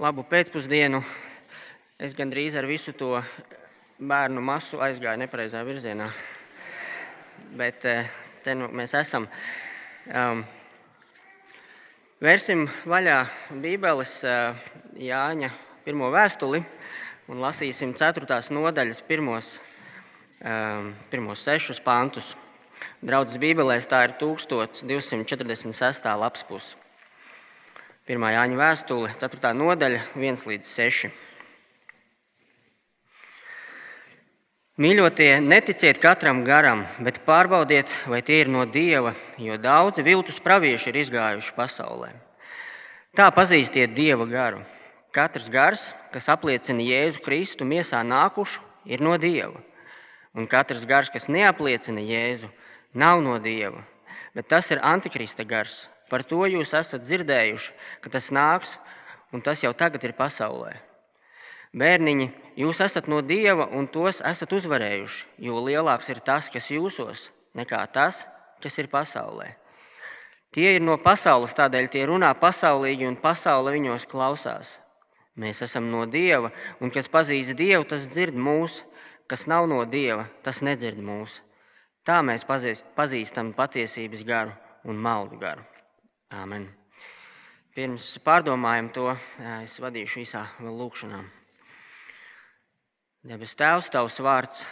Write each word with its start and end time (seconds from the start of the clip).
Labu 0.00 0.22
pēcpusdienu. 0.24 1.02
Es 2.00 2.14
gandrīz 2.16 2.54
ar 2.56 2.64
visu 2.64 2.94
to 2.96 3.10
bērnu 4.00 4.40
masu 4.40 4.80
aizgāju 4.80 5.20
nepareizā 5.20 5.60
virzienā. 5.68 6.06
Bet 7.60 7.84
eh, 7.84 8.08
te 8.40 8.54
nu 8.56 8.70
mēs 8.72 8.94
esam. 8.96 9.26
Um, 10.08 10.40
vērsim 12.24 12.64
vaļā 12.88 13.18
Bībeles 13.52 14.16
uh, 14.24 14.56
Jāņa 14.96 15.52
pirmo 15.84 16.08
vēstuli 16.14 16.64
un 17.28 17.44
lasīsim 17.44 17.92
4. 17.92 18.40
nodaļas 18.48 19.04
pirmos, 19.04 19.58
um, 20.40 20.94
pirmos 21.12 21.44
sešus 21.44 21.84
pantus. 21.84 22.32
Draudzes 23.04 23.36
Bībelēs 23.36 23.92
tā 23.92 24.06
ir 24.08 24.16
1246. 24.16 26.16
lapas 26.16 26.48
puse. 26.48 26.81
1. 28.02 28.18
Jāņa 28.18 28.56
vēstule, 28.58 29.12
4. 29.14 29.52
nodaļa, 29.54 30.00
1 30.18 30.40
līdz 30.50 30.66
6. 30.66 31.10
Mīļotie, 34.82 35.36
neticiet 35.38 36.00
katram 36.02 36.40
garam, 36.42 36.82
bet 36.98 37.20
pārbaudiet, 37.22 37.92
vai 38.10 38.18
tie 38.26 38.40
ir 38.42 38.50
no 38.50 38.64
Dieva, 38.66 39.12
jo 39.38 39.54
daudzi 39.54 40.02
viltus 40.02 40.42
pravieši 40.42 40.90
ir 40.90 40.98
izgājuši 41.04 41.54
pasaulē. 41.54 42.10
Tā 43.14 43.28
pazīstiet 43.30 43.94
Dieva 43.94 44.26
garu. 44.26 44.64
Katrs 45.14 45.46
gars, 45.46 45.86
kas 46.10 46.26
apliecina 46.32 46.82
Jēzu 46.82 47.22
Kristu 47.22 47.62
miesā 47.62 48.02
nākušu, 48.02 48.66
ir 48.90 48.98
no 48.98 49.14
Dieva. 49.14 49.62
Un 50.34 50.50
katrs 50.50 50.88
gars, 50.90 51.12
kas 51.12 51.30
neapliecina 51.30 52.02
Jēzu, 52.02 52.50
nav 52.98 53.22
no 53.22 53.38
Dieva, 53.38 53.86
bet 54.34 54.50
tas 54.50 54.74
ir 54.74 54.82
antikrista 54.82 55.46
gars 55.46 55.84
Par 56.12 56.26
to 56.28 56.44
jūs 56.44 56.74
esat 56.76 57.06
dzirdējuši, 57.06 57.72
ka 58.04 58.12
tas 58.12 58.28
nāks, 58.28 58.76
un 59.32 59.40
tas 59.40 59.62
jau 59.64 59.72
tagad 59.72 60.04
ir 60.04 60.12
pasaulē. 60.12 60.74
Bērniņi, 61.72 62.26
jūs 62.60 62.82
esat 62.84 63.08
no 63.08 63.22
Dieva 63.24 63.64
un 63.72 63.86
tos 63.88 64.20
esat 64.28 64.52
uzvarējuši, 64.52 65.24
jo 65.40 65.62
lielāks 65.64 66.12
ir 66.12 66.20
tas, 66.20 66.50
kas 66.52 66.68
jūsos, 66.68 67.30
nekā 67.56 67.80
tas, 67.96 68.26
kas 68.60 68.76
ir 68.76 68.92
pasaulē. 68.92 69.54
Tie 70.52 70.74
ir 70.76 70.84
no 70.84 70.98
pasaules, 71.00 71.56
tādēļ 71.56 71.88
tie 71.88 72.04
runā 72.10 72.34
pasaulīgi, 72.36 73.08
un 73.08 73.16
pasaule 73.16 73.72
viņos 73.72 74.04
klausās. 74.04 74.76
Mēs 75.40 75.64
esam 75.64 75.88
no 75.88 76.04
Dieva, 76.04 76.52
un 76.76 76.92
kas 76.92 77.08
pazīst 77.08 77.56
Dievu, 77.56 77.88
tas 77.88 78.04
dzird 78.04 78.36
mūs, 78.36 78.82
kas 79.24 79.48
nav 79.48 79.64
no 79.64 79.80
Dieva, 79.88 80.28
tas 80.44 80.60
nedzird 80.60 81.00
mūs. 81.00 81.40
Tā 82.04 82.20
mēs 82.20 82.44
pazīstam 82.44 83.56
patiesības 83.56 84.28
garu 84.28 84.52
un 84.84 85.00
maldu 85.00 85.40
garu. 85.40 85.71
Āmen. 86.32 86.64
Pirms 87.76 88.06
pārdomājam 88.24 88.86
to, 88.96 89.10
es 89.60 89.74
vadīšu 89.82 90.22
īsā 90.22 90.40
lūkšanā. 90.64 91.18
Debes 93.28 93.52
Tēvs, 93.60 93.90
Tavs 93.92 94.16
vārds 94.24 94.62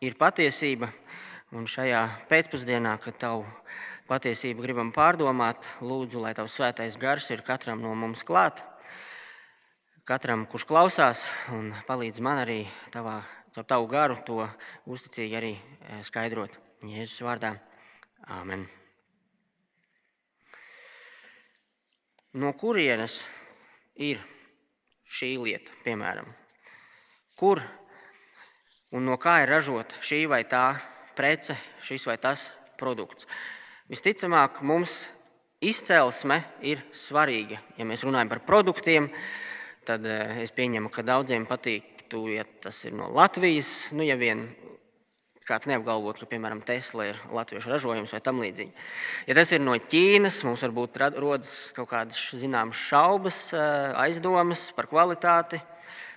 ir 0.00 0.16
patiesība, 0.16 0.88
un 1.52 1.68
šajā 1.68 2.00
pēcpusdienā, 2.32 2.96
kad 3.04 3.20
Tavu 3.20 3.44
patiesību 4.08 4.64
gribam 4.64 4.94
pārdomāt, 4.96 5.68
lūdzu, 5.84 6.24
lai 6.24 6.32
Tavs 6.38 6.56
svētais 6.56 6.96
gars 6.96 7.28
ir 7.34 7.44
katram 7.44 7.84
no 7.84 7.92
mums 7.92 8.24
klāt, 8.24 8.64
katram, 10.08 10.48
kurš 10.48 10.64
klausās, 10.72 11.28
un 11.52 11.74
palīdz 11.84 12.24
man 12.24 12.46
arī 12.46 12.62
tavā, 12.96 13.20
caur 13.52 13.68
Tavu 13.76 13.92
garu 13.92 14.20
to 14.24 14.40
uzticīgi 14.88 15.40
arī 15.44 15.54
skaidrot. 16.08 16.56
Jēzus 16.80 17.20
vārdā. 17.28 17.58
Āmen. 18.40 18.70
No 22.38 22.52
kurienes 22.58 23.22
ir 23.98 24.20
šī 25.10 25.34
lieta, 25.42 25.74
piemēram, 25.84 26.28
kur 27.38 27.62
un 28.94 29.06
no 29.06 29.16
kā 29.20 29.40
ir 29.42 29.50
ražota 29.50 29.98
šī 30.04 30.24
vai 30.30 30.44
tā 30.48 30.74
prece, 31.18 31.56
šis 31.82 32.06
vai 32.08 32.16
tas 32.22 32.50
produkts. 32.80 33.26
Visticamāk, 33.90 34.62
mums 34.62 35.08
izcelsme 35.60 36.40
ir 36.64 36.82
svarīga. 36.94 37.58
Ja 37.76 37.86
mēs 37.88 38.04
runājam 38.06 38.30
par 38.30 38.42
produktiem, 38.46 39.10
tad 39.84 40.06
eh, 40.06 40.40
es 40.44 40.54
pieņemu, 40.54 40.92
ka 40.94 41.04
daudziem 41.04 41.46
patīktu, 41.50 42.22
ja 42.32 42.46
tas 42.62 42.78
ir 42.86 42.94
no 42.96 43.10
Latvijas, 43.12 43.90
nu, 43.92 44.06
ja 44.06 44.16
vien 44.20 44.46
kāds 45.48 45.66
neapgalvot, 45.70 46.20
ka, 46.20 46.28
piemēram, 46.30 46.62
Tesla 46.66 47.08
ir 47.10 47.18
latviešu 47.34 47.72
ražojums 47.72 48.12
vai 48.14 48.20
tam 48.24 48.40
līdzīgi. 48.42 48.72
Ja 49.28 49.36
tas 49.38 49.52
ir 49.54 49.62
no 49.64 49.74
Ķīnas, 49.74 50.42
mums 50.46 50.62
varbūt 50.66 51.00
rodas 51.16 51.54
kaut 51.76 51.90
kādas 51.90 52.20
zināmas 52.38 52.78
šaubas, 52.78 53.42
eh, 53.54 53.92
aizdomas 54.04 54.70
par 54.76 54.86
kvalitāti. 54.90 55.60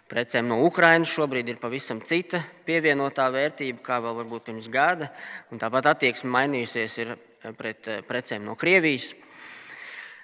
Precēm 0.10 0.46
no 0.46 0.60
Ukrainas 0.68 1.10
šobrīd 1.10 1.48
ir 1.50 1.58
pavisam 1.58 2.02
cita 2.04 2.44
pievienotā 2.68 3.30
vērtība, 3.34 3.82
kā 3.82 4.02
vēl 4.04 4.20
varbūt 4.20 4.46
pirms 4.46 4.68
gada. 4.70 5.10
Un 5.50 5.58
tāpat 5.58 5.88
attieksme 5.96 6.30
mainījusies 6.30 6.98
ir 7.02 7.16
pret 7.58 7.88
eh, 7.88 8.02
precēm 8.02 8.44
no 8.46 8.56
Krievijas. 8.56 9.14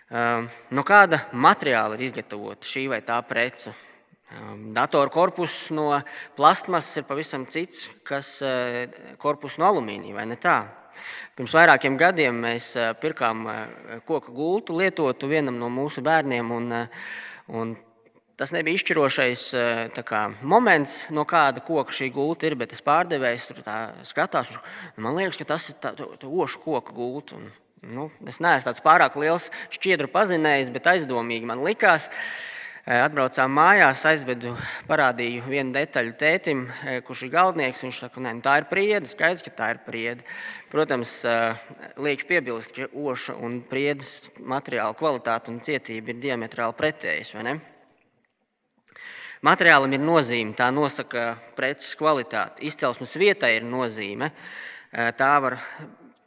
Eh, 0.10 0.50
no 0.72 0.84
kāda 0.84 1.24
materiāla 1.34 1.96
ir 1.98 2.10
izgatavota 2.10 2.68
šī 2.68 2.90
vai 2.90 3.02
tā 3.02 3.22
prece? 3.26 3.74
Ehm, 4.30 4.74
Datora 4.74 5.10
korpus 5.10 5.70
no 5.74 5.90
plastmasas 6.38 7.02
ir 7.02 7.06
pavisam 7.08 7.48
cits, 7.50 7.88
kas 8.06 8.36
eh, 8.46 8.86
korpus 9.18 9.58
no 9.58 9.66
alumīnija, 9.66 10.14
vai 10.20 10.26
ne 10.30 10.38
tā? 10.38 10.60
Pirms 11.38 11.56
vairākiem 11.58 11.96
gadiem 11.98 12.44
mēs 12.46 12.76
eh, 12.78 12.92
pirkām 13.02 13.48
eh, 13.50 13.96
koku 14.06 14.36
gultu 14.36 14.76
lietotu 14.78 15.32
vienam 15.32 15.58
no 15.58 15.72
mūsu 15.74 16.04
bērniem. 16.06 16.52
Un, 16.54 16.76
un 17.58 17.72
tas 18.38 18.54
nebija 18.54 18.78
izšķirošais 18.78 19.46
kā, 20.06 20.20
moments, 20.46 21.00
no 21.10 21.26
kāda 21.26 21.64
koka 21.66 21.96
šī 21.96 22.12
gulta 22.14 22.46
ir, 22.52 22.58
bet 22.60 22.70
tas 22.76 22.86
pārdevējs 22.86 23.48
tur 23.50 23.64
skatās. 24.12 24.54
Man 25.02 25.18
liekas, 25.18 25.42
ka 25.42 25.50
tas 25.56 25.72
ir 25.74 25.80
tā, 25.82 25.96
tā, 25.98 26.06
tā 26.22 26.30
ošu 26.30 26.62
koka 26.68 26.94
gulta. 26.94 27.40
Un, 27.40 27.50
nu, 27.98 28.06
es 28.30 28.38
neesmu 28.38 28.70
tāds 28.70 28.86
pārāk 28.86 29.18
liels 29.18 29.50
šķiedru 29.74 30.12
pazinējis, 30.14 30.70
bet 30.76 30.94
aizdomīgi 30.94 31.50
man 31.50 31.66
likās. 31.66 32.12
Uh, 32.14 32.46
Atbraucām 32.88 33.52
mājās, 33.54 34.06
aizvedu, 34.08 34.54
parādīju 34.88 35.44
vienu 35.52 35.74
detaļu 35.76 36.14
tētim, 36.18 36.62
kurš 37.06 37.26
ir 37.28 37.32
galdnieks. 37.34 37.84
Viņš 37.84 37.98
saka, 38.06 38.16
ka 38.16 38.24
nu 38.24 38.42
tā 38.46 38.54
ir 38.62 38.68
priede, 38.70 39.10
skaidrs, 39.12 39.44
ka 39.46 39.52
tā 39.54 39.68
ir 39.74 39.82
priede. 39.86 40.24
Protams, 40.72 41.18
liek 42.00 42.24
piebilst, 42.30 42.72
ka 42.78 42.88
oša 42.96 43.36
un 43.36 43.60
priedes 43.68 44.32
materiāla 44.40 44.96
kvalitāte 44.98 45.52
un 45.52 45.60
cietība 45.66 46.16
ir 46.16 46.24
diametrāli 46.24 46.78
pretējas. 46.80 47.36
Materiālam 49.46 49.94
ir 49.96 50.02
nozīme, 50.04 50.56
tā 50.58 50.72
nosaka 50.74 51.38
preces 51.60 51.94
kvalitāti. 52.00 52.66
Izcelsmes 52.72 53.16
vietai 53.20 53.58
ir 53.60 53.68
nozīme. 53.68 54.32
Tā 54.90 55.30
var, 55.44 55.60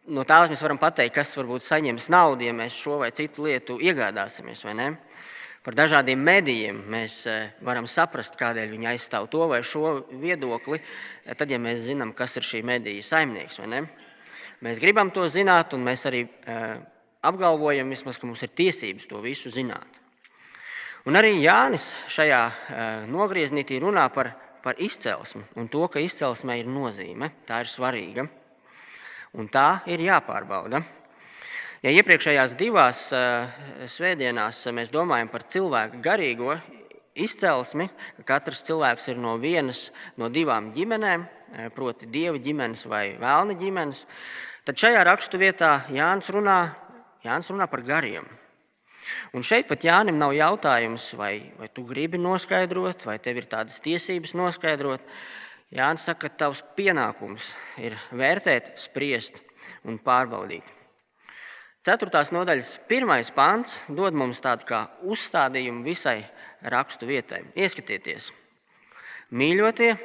no 0.06 0.22
tās 0.28 0.52
mēs 0.52 0.62
varam 0.62 0.78
pateikt, 0.80 1.16
kas 1.16 1.34
varbūt 1.36 1.66
saņems 1.66 2.12
naudu, 2.12 2.46
ja 2.46 2.54
mēs 2.56 2.76
šo 2.76 3.00
vai 3.02 3.10
citu 3.16 3.48
lietu 3.48 3.80
iegādāsimies 3.82 4.62
par 5.62 5.77
dažādiem 5.78 6.19
medijiem, 6.19 6.81
mēs 6.91 7.23
eh, 7.31 7.53
varam 7.62 7.87
saprast, 7.91 8.34
kādēļ 8.39 8.75
viņi 8.75 8.89
aizstāv 8.93 9.28
to 9.31 9.47
vai 9.50 9.62
šo 9.67 10.00
viedokli, 10.11 10.81
eh, 10.83 11.34
tad, 11.39 11.50
ja 11.50 11.61
mēs 11.62 11.84
zinām, 11.87 12.15
kas 12.19 12.37
ir 12.39 12.47
šī 12.47 12.62
mediju 12.67 13.03
saimnieks. 13.06 13.61
Mēs 14.62 14.78
gribam 14.83 15.11
to 15.11 15.27
zināt, 15.31 15.75
un 15.75 15.87
mēs 15.87 16.06
arī 16.11 16.25
eh, 16.27 16.77
apgalvojam, 17.23 17.91
vismaz, 17.95 18.19
ka 18.19 18.27
mums 18.27 18.43
ir 18.43 18.55
tiesības 18.59 19.06
to 19.11 19.23
visu 19.23 19.50
zināt. 19.55 20.00
Un 21.06 21.19
arī 21.19 21.33
Jānis 21.43 21.89
šajā 22.15 23.09
nogrieznītī 23.11 23.81
runā 23.83 24.05
par, 24.15 24.29
par 24.62 24.79
izcelsmi 24.79 25.43
un 25.59 25.67
to, 25.67 25.83
ka 25.91 25.99
izcelsmē 25.99 26.61
ir 26.61 26.69
nozīme, 26.71 27.27
tā 27.47 27.59
ir 27.65 27.71
svarīga 27.71 28.29
un 29.34 29.49
tā 29.50 29.83
ir 29.91 30.05
jāpārbauda. 30.06 30.79
Ja 31.82 31.91
iepriekšējās 31.91 32.53
divās 32.54 32.98
eh, 33.10 33.48
svētdienās 33.91 34.61
mēs 34.70 34.93
domājam 34.94 35.26
par 35.32 35.43
cilvēku 35.50 35.99
garīgo 35.99 36.52
izcelsmi, 37.19 37.88
ka 38.20 38.26
katrs 38.29 38.61
cilvēks 38.69 39.08
ir 39.11 39.17
no 39.19 39.32
vienas 39.43 39.88
no 40.14 40.29
divām 40.31 40.69
ģimenēm, 40.76 41.25
eh, 41.26 41.73
proti, 41.75 42.06
dieva 42.06 42.38
ģimenes 42.38 42.84
vai 42.87 43.17
vēlna 43.19 43.56
ģimenes, 43.58 44.05
tad 44.62 44.79
šajā 44.79 45.00
rakstu 45.08 45.40
vietā 45.43 45.73
Jānis 45.90 46.31
runā, 46.31 46.61
Jānis 47.25 47.50
runā 47.50 47.67
par 47.73 47.82
gariem. 47.82 48.29
Un 49.34 49.43
šeit 49.43 49.67
pat 49.67 49.82
Jānim 49.82 50.20
nav 50.23 50.37
jautājums, 50.38 51.08
vai, 51.19 51.50
vai 51.58 51.67
tu 51.67 51.82
gribi 51.82 52.20
noskaidrot, 52.23 53.02
vai 53.08 53.17
tev 53.19 53.40
ir 53.43 53.49
tādas 53.50 53.81
tiesības 53.82 54.37
noskaidrot. 54.38 55.02
Jānis 55.75 56.06
saka, 56.06 56.29
ka 56.29 56.44
tavs 56.44 56.62
pienākums 56.79 57.56
ir 57.82 57.99
vērtēt, 58.14 58.76
spriest 58.79 59.43
un 59.82 59.99
pārbaudīt. 59.99 60.70
Ceturtās 61.82 62.29
nodaļas 62.31 62.76
pirmais 62.87 63.32
pāns 63.34 63.73
dod 63.90 64.14
mums 64.14 64.38
tādu 64.38 64.69
kā 64.69 64.84
uzstādījumu 65.02 65.82
visai 65.82 66.20
rakstu 66.70 67.08
vietai. 67.08 67.40
Ieskatieties, 67.58 68.29
mīļotie, 69.34 69.96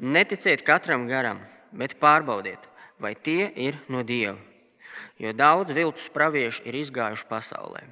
neticiet 0.00 0.64
katram 0.64 1.04
garam, 1.10 1.42
bet 1.76 1.98
pārbaudiet, 2.00 2.64
vai 2.96 3.12
tie 3.20 3.50
ir 3.52 3.76
no 3.92 4.00
Dieva. 4.00 4.38
Jo 5.20 5.34
daudz 5.36 5.76
viltus 5.76 6.08
praviešu 6.12 6.64
ir 6.68 6.80
izgājuši 6.80 7.28
pasaulē. 7.28 7.84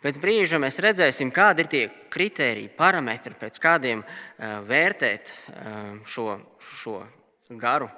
Pēc 0.00 0.16
brīža 0.20 0.60
mēs 0.60 0.80
redzēsim, 0.84 1.30
kādi 1.36 1.64
ir 1.64 1.70
tie 1.72 1.84
kriteriji, 2.12 2.72
parametri, 2.80 3.36
pēc 3.36 3.60
kādiem 3.60 4.00
uh, 4.00 4.58
vērtēt 4.64 5.32
uh, 5.32 6.00
šo, 6.08 6.38
šo 6.80 6.98
garu. 7.60 7.92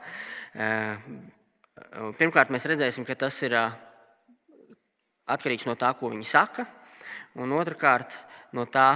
Pirmkārt, 2.19 2.53
mēs 2.53 2.69
redzēsim, 2.69 3.05
ka 3.09 3.17
tas 3.19 3.37
ir 3.45 3.57
atkarīgs 5.27 5.67
no 5.69 5.75
tā, 5.77 5.91
ko 5.99 6.13
viņi 6.13 6.29
saka, 6.29 6.65
un 7.37 7.53
otrkārt, 7.57 8.17
no 8.57 8.65
tā, 8.65 8.89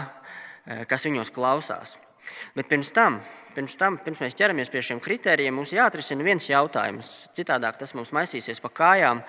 kas 0.88 1.04
viņos 1.04 1.32
klausās. 1.34 1.96
Bet 2.56 2.70
pirms 2.70 2.92
tam 2.96 3.20
pirms 3.54 3.76
tam, 3.78 3.96
pirms 4.00 4.20
mēs 4.22 4.36
ķeramies 4.38 4.70
pie 4.70 4.82
šiem 4.84 5.00
kritērijiem, 5.02 5.54
mums 5.54 5.72
jāatrisina 5.74 6.24
viens 6.26 6.46
jautājums. 6.48 7.10
Citādāk 7.36 7.78
tas 7.80 7.92
mums 7.96 8.12
maisīsies 8.14 8.60
pa 8.62 8.70
kājām 8.72 9.22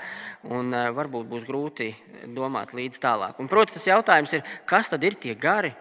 un 0.54 0.76
varbūt 0.96 1.30
būs 1.32 1.46
grūti 1.48 1.92
domāt 2.36 2.76
līdz 2.78 3.02
tālāk. 3.02 3.40
Un, 3.42 3.50
proti, 3.52 3.76
tas 3.78 3.88
jautājums 3.90 4.36
ir, 4.38 4.44
kas 4.70 4.92
tad 4.92 5.04
ir 5.08 5.18
tie 5.22 5.36
gari, 5.36 5.74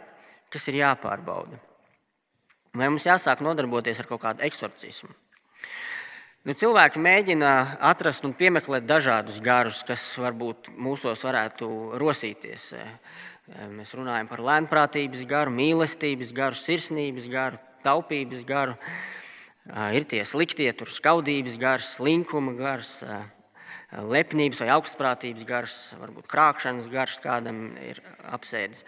kas 0.53 0.69
ir 0.73 0.81
jāpārbauda? 0.81 1.61
Vai 2.77 2.89
mums 2.89 3.07
jāsāk 3.07 3.43
nodarboties 3.45 4.01
ar 4.01 4.09
kaut 4.09 4.23
kādu 4.25 4.47
eksorcismu? 4.47 5.13
Nu, 6.41 6.55
cilvēki 6.57 6.97
mēģina 7.05 7.49
atrast 7.85 8.25
un 8.25 8.33
piemeklēt 8.33 8.87
dažādus 8.89 9.43
garus, 9.45 9.83
kas 9.85 10.01
varbūt 10.17 10.71
mūsos 10.73 11.21
varētu 11.27 11.69
rosīties. 12.01 12.71
Eh, 12.81 13.67
mēs 13.69 13.93
runājam 13.93 14.31
par 14.31 14.41
lēnprātības 14.47 15.27
garu, 15.29 15.53
mīlestības 15.53 16.33
garu, 16.33 16.57
sirsnības 16.57 17.29
garu, 17.29 17.61
taupības 17.85 18.47
garu, 18.49 18.79
ir 19.93 20.09
tie 20.09 20.25
sliktie, 20.25 20.71
tur 20.73 20.89
skaudības 20.89 21.61
gars, 21.61 21.93
slinkuma 22.01 22.57
gars, 22.57 23.03
lepnības 23.93 24.65
vai 24.65 24.73
augstprātības 24.81 25.45
gars, 25.45 25.79
varbūt 26.01 26.29
krāpšanas 26.31 26.89
gars 26.89 27.21
kādam 27.21 27.65
ir 27.85 28.01
apsēdis. 28.33 28.87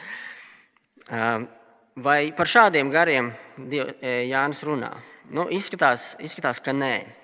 Vai 1.97 2.21
par 2.33 2.49
šādiem 2.49 2.93
gariem 2.93 3.35
Jānis 3.61 4.63
runā? 4.65 4.95
Nu, 5.29 5.51
izskatās, 5.53 6.15
izskatās, 6.21 6.61
ka 6.65 6.73
nē. 6.73 7.22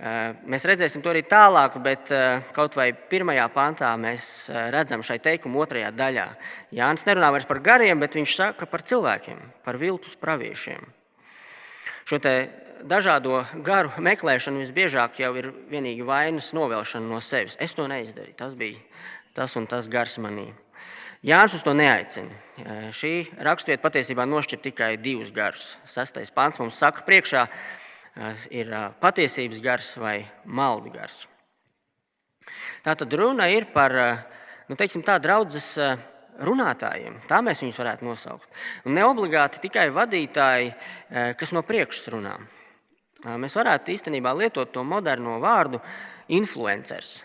Mēs 0.00 0.64
redzēsim 0.64 1.02
to 1.04 1.10
arī 1.12 1.20
tālāk, 1.28 1.74
bet 1.84 2.08
kaut 2.56 2.76
vai 2.78 2.88
pirmajā 2.94 3.44
pantā 3.52 3.90
mēs 4.00 4.48
redzam 4.72 5.02
šai 5.04 5.18
teikuma 5.20 5.60
otrajā 5.60 5.90
daļā. 5.92 6.24
Jānis 6.72 7.04
nerunā 7.04 7.28
vairs 7.34 7.48
par 7.50 7.60
gariem, 7.60 8.00
bet 8.00 8.16
viņš 8.16 8.36
saka 8.38 8.68
par 8.70 8.80
cilvēkiem, 8.88 9.42
par 9.66 9.76
viltus 9.76 10.16
praviešiem. 10.16 10.86
Šo 12.08 12.16
dažādo 12.80 13.42
garu 13.60 13.92
meklēšanu 14.00 14.62
visbiežāk 14.64 15.20
jau 15.20 15.34
ir 15.36 15.50
vienīgi 15.68 16.06
vainas 16.06 16.54
novelšana 16.56 17.04
no 17.04 17.20
sevis. 17.20 17.58
Es 17.60 17.76
to 17.76 17.84
neizdarīju, 17.90 18.38
tas 18.40 18.56
bija 18.56 18.80
tas 19.36 19.52
un 19.56 19.68
tas 19.68 19.88
gars 19.88 20.16
manī. 20.18 20.48
Jānis 21.20 21.58
uz 21.58 21.62
to 21.64 21.74
neaicina. 21.76 22.32
Šī 22.96 23.28
raksturvieta 23.44 23.84
patiesībā 23.84 24.24
nošķir 24.24 24.62
tikai 24.64 24.94
divus 24.96 25.28
garus. 25.32 25.74
Sastais 25.84 26.32
pants 26.32 26.56
mums 26.60 26.80
saka, 26.80 27.04
priekšā 27.04 27.44
ir 28.52 28.72
patiesības 29.00 29.62
gars 29.64 29.94
vai 30.00 30.20
maldu 30.44 30.92
gars. 30.94 31.24
Tā 32.84 32.94
tad 32.96 33.12
runa 33.16 33.48
ir 33.52 33.68
par 33.74 33.94
nu, 34.68 34.76
teiksim, 34.76 35.04
tā, 35.06 35.18
draudzes 35.22 35.74
runātājiem. 36.40 37.20
Tā 37.28 37.40
mēs 37.44 37.60
viņus 37.64 37.80
varētu 37.80 38.06
nosaukt. 38.06 38.48
Un 38.88 38.96
ne 38.96 39.04
obligāti 39.04 39.60
tikai 39.66 39.90
vadītāji, 39.94 40.72
kas 41.36 41.52
no 41.56 41.62
priekšas 41.66 42.10
runā. 42.14 42.36
Mēs 43.40 43.56
varētu 43.58 43.92
īstenībā 43.92 44.32
lietot 44.36 44.70
to 44.72 44.84
moderno 44.86 45.36
vārdu 45.42 45.82
influenceris. 46.32 47.18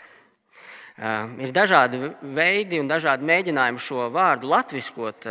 Ir 0.95 1.51
dažādi 1.55 1.99
veidi 2.35 2.79
un 2.79 2.89
dažādi 2.91 3.27
mēģinājumi 3.27 3.83
šo 3.83 4.09
vārdu 4.11 4.51
latviskot. 4.51 5.27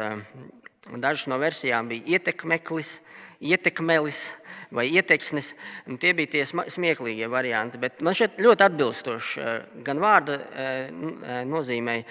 Dažas 1.01 1.29
no 1.33 1.39
versijām 1.41 1.89
bija 1.89 2.17
ietekmeklis, 2.17 2.99
ietekmelis, 3.41 4.27
vai 4.73 4.87
ieteiksmes. 4.93 5.53
Tie 6.01 6.15
bija 6.17 6.33
tie 6.33 6.45
smieklīgie 6.47 7.29
varianti. 7.31 7.81
Bet 7.81 8.01
man 8.05 8.17
šķiet 8.17 8.41
ļoti 8.45 8.67
atbilstoši 8.69 9.43
eh, 9.43 9.55
gan 9.87 10.03
vārda 10.03 10.39
eh, 10.39 10.73
eh, 10.89 11.41
nozīmei, 11.49 12.05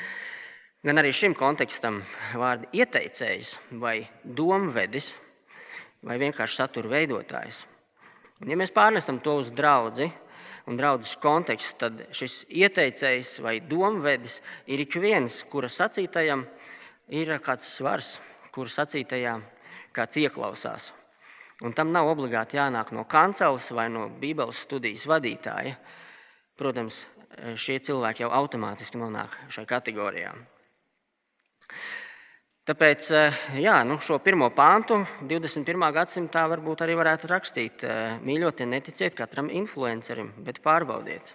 gan 0.83 1.01
arī 1.01 1.13
šim 1.15 1.35
kontekstam 1.37 2.01
vārdi 2.39 2.71
ieteicējs 2.79 3.55
vai 3.81 3.99
domvedis 4.23 5.13
vai 6.03 6.19
vienkārši 6.19 6.59
satura 6.59 6.91
veidotājs. 6.97 7.63
Un, 8.41 8.51
ja 8.51 8.59
mēs 8.59 8.73
pārnesam 8.75 9.21
to 9.23 9.37
uz 9.39 9.53
draugu 9.55 10.09
un 10.67 10.79
draudzes 10.79 11.15
kontekstu, 11.19 11.77
tad 11.85 12.01
šis 12.15 12.43
ieteicējs 12.51 13.37
vai 13.43 13.57
domvedis 13.67 14.39
ir 14.71 14.83
ik 14.83 14.95
viens, 14.99 15.41
kura 15.51 15.71
sacītajam 15.71 16.45
ir 17.11 17.33
kāds 17.43 17.67
svars, 17.77 18.17
kura 18.55 18.71
sacītajā 18.71 19.37
kāds 19.95 20.19
ieklausās. 20.23 20.91
Un 21.63 21.71
tam 21.71 21.93
nav 21.95 22.09
obligāti 22.11 22.57
jānāk 22.59 22.91
no 22.91 23.05
kanceles 23.07 23.69
vai 23.71 23.87
no 23.91 24.09
Bībeles 24.19 24.65
studijas 24.65 25.05
vadītāja. 25.07 25.77
Protams, 26.59 27.05
šie 27.55 27.79
cilvēki 27.83 28.25
jau 28.25 28.31
automātiski 28.35 28.99
nonāk 28.99 29.37
šajā 29.53 29.69
kategorijā. 29.69 30.33
Tāpēc 32.63 33.07
jā, 33.59 33.77
nu, 33.83 33.97
šo 33.99 34.19
pirmo 34.23 34.47
pāntu 34.55 35.01
21. 35.27 35.87
gadsimtā 35.95 36.45
varbūt 36.51 36.83
arī 36.85 36.93
varētu 36.95 37.31
rakstīt. 37.31 37.83
Mīļotie, 38.23 38.67
neticiet 38.71 39.17
katram 39.17 39.49
influencerim, 39.51 40.29
bet 40.45 40.61
pārbaudiet. 40.63 41.33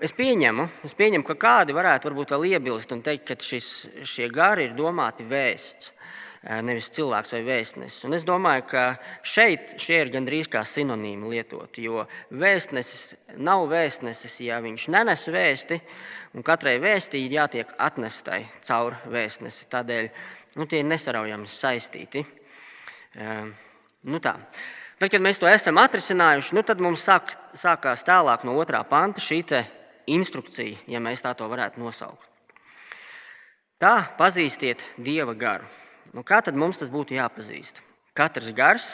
Es 0.00 0.12
pieņemu, 0.16 0.68
es 0.84 0.96
pieņemu, 0.96 1.24
ka 1.28 1.36
kādi 1.40 1.76
varētu 1.76 2.08
varbūt 2.08 2.34
vēl 2.34 2.50
iebilst 2.54 2.92
un 2.96 3.00
teikt, 3.04 3.26
ka 3.30 3.36
šis, 3.36 3.70
šie 4.08 4.28
gari 4.32 4.68
ir 4.68 4.76
domāti 4.76 5.28
vēsts 5.28 5.92
nevis 6.40 6.88
cilvēks 6.96 7.34
vai 7.34 7.40
vēstnesis. 7.44 8.04
Un 8.08 8.16
es 8.16 8.24
domāju, 8.24 8.64
ka 8.70 8.84
šeit 9.26 9.74
šie 9.80 9.98
ir 10.06 10.12
gandrīz 10.14 10.48
kā 10.48 10.62
sinonīmi 10.64 11.34
lietot, 11.34 11.76
jo 11.82 12.06
vēstnesis 12.32 13.14
nav 13.36 13.66
vēstnesis, 13.68 14.38
ja 14.46 14.60
viņš 14.64 14.86
nenes 14.94 15.26
vēsti, 15.28 15.80
un 16.34 16.46
katrai 16.46 16.78
vēstī 16.80 17.26
ir 17.26 17.36
jātiek 17.40 17.74
atnestai 17.76 18.46
caur 18.64 18.96
vēstnesi. 19.12 19.68
Tādēļ 19.70 20.10
nu, 20.56 20.66
tie 20.66 20.80
ir 20.80 20.88
nesaraujami 20.88 21.50
saistīti. 21.50 22.24
Nu 24.08 24.22
tā. 24.24 24.38
Tad, 25.00 25.08
kad 25.12 25.22
mēs 25.24 25.40
to 25.40 25.48
esam 25.48 25.80
atrisinājuši, 25.80 26.56
nu, 26.56 26.64
tad 26.64 26.80
mums 26.80 27.04
sāk, 27.04 27.32
sākās 27.56 28.04
tālāk 28.04 28.44
no 28.44 28.56
otrā 28.60 28.82
panta 28.88 29.20
šī 29.24 29.42
instrukcija, 30.10 30.76
ja 30.88 31.00
mēs 31.00 31.22
tā 31.24 31.32
to 31.36 31.46
varētu 31.48 31.80
nosaukt. 31.80 32.26
Tā 33.80 34.10
pazīstiet 34.18 34.84
dieva 35.00 35.32
garu. 35.32 35.68
Nu, 36.14 36.24
kā 36.26 36.40
tad 36.42 36.58
mums 36.58 36.80
tas 36.80 36.90
būtu 36.90 37.14
jāpazīst? 37.14 37.78
Katrs 38.18 38.50
gars, 38.56 38.86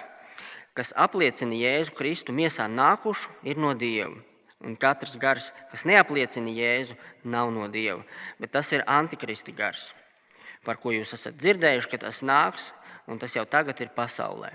kas 0.76 0.92
apliecina 0.96 1.56
Jēzu 1.56 1.94
Kristu 1.96 2.34
miesā 2.36 2.66
nākušu, 2.68 3.32
ir 3.48 3.60
no 3.60 3.72
Dieva. 3.74 4.12
Un 4.64 4.76
katrs 4.80 5.16
gars, 5.20 5.50
kas 5.70 5.84
neapliecina 5.88 6.52
Jēzu, 6.52 6.96
nav 7.24 7.52
no 7.52 7.68
Dieva. 7.72 8.02
Bet 8.40 8.52
tas 8.56 8.72
ir 8.72 8.84
antikristi 8.88 9.52
gars, 9.56 9.90
par 10.64 10.80
ko 10.80 10.92
jūs 10.92 11.12
esat 11.16 11.36
dzirdējuši, 11.40 11.90
ka 11.92 12.00
tas 12.06 12.22
nāks, 12.24 12.70
un 13.06 13.20
tas 13.20 13.36
jau 13.36 13.44
tagad 13.48 13.80
ir 13.80 13.92
pasaulē. 13.96 14.52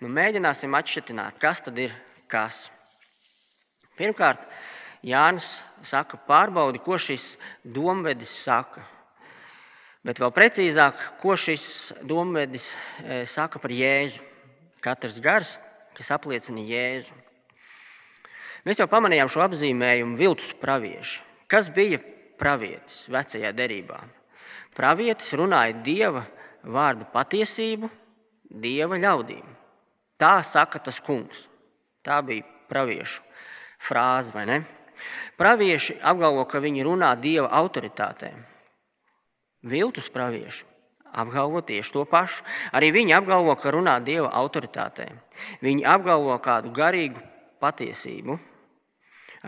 Nu, 0.00 0.10
mēģināsim 0.12 0.74
atšķirt, 0.78 1.12
kas 1.40 1.64
tad 1.64 1.78
ir 1.80 1.94
kas. 2.30 2.68
Pirmkārt, 3.98 4.44
Jānis 5.02 5.62
saka, 5.82 6.18
pārbaudi, 6.28 6.82
ko 6.82 6.98
šis 6.98 7.36
domvedis 7.64 8.30
saka. 8.44 8.84
Bet 10.06 10.20
vēl 10.22 10.30
precīzāk, 10.34 10.98
ko 11.18 11.34
šis 11.34 11.94
domvedis 12.06 12.70
e, 12.72 13.24
saka 13.26 13.58
par 13.62 13.72
Jēzu. 13.74 14.22
Katrs 14.84 15.18
gars, 15.18 15.56
kas 15.96 16.12
apliecina 16.14 16.62
Jēzu. 16.62 17.16
Mēs 18.66 18.78
jau 18.78 18.86
pamanījām 18.90 19.30
šo 19.32 19.42
apzīmējumu 19.46 20.18
viltus 20.18 20.52
pravieši. 20.60 21.22
Kas 21.50 21.70
bija 21.74 21.98
pravietis 22.38 23.06
vecajā 23.10 23.50
derībā? 23.56 24.02
Pravietis 24.76 25.32
runāja 25.38 25.74
dieva 25.82 26.26
vārdu 26.62 27.08
patiesību, 27.10 27.90
dieva 28.50 28.98
ļaudīm. 29.00 29.46
Tā 30.18 30.38
saka 30.46 30.78
tas 30.82 31.00
kungs. 31.02 31.46
Tā 32.06 32.20
bija 32.26 32.46
praviešu 32.70 33.22
frāze, 33.82 34.30
vai 34.34 34.44
ne? 34.46 34.58
Pravieši 35.38 35.98
apgalvo, 36.02 36.44
ka 36.50 36.60
viņi 36.62 36.86
runā 36.86 37.12
dieva 37.18 37.50
autoritātēm. 37.60 38.38
Viltus 39.62 40.10
pravieši 40.12 40.68
apgalvo 41.12 41.60
tieši 41.60 41.92
to 41.92 42.04
pašu. 42.04 42.44
Arī 42.72 42.90
viņi 42.92 43.16
apgalvo, 43.16 43.54
ka 43.56 43.72
runā 43.72 43.98
Dieva 44.04 44.30
autoritātē. 44.40 45.08
Viņi 45.64 45.86
apgalvo 45.88 46.36
kādu 46.42 46.72
garīgu 46.74 47.22
patiesību. 47.62 48.38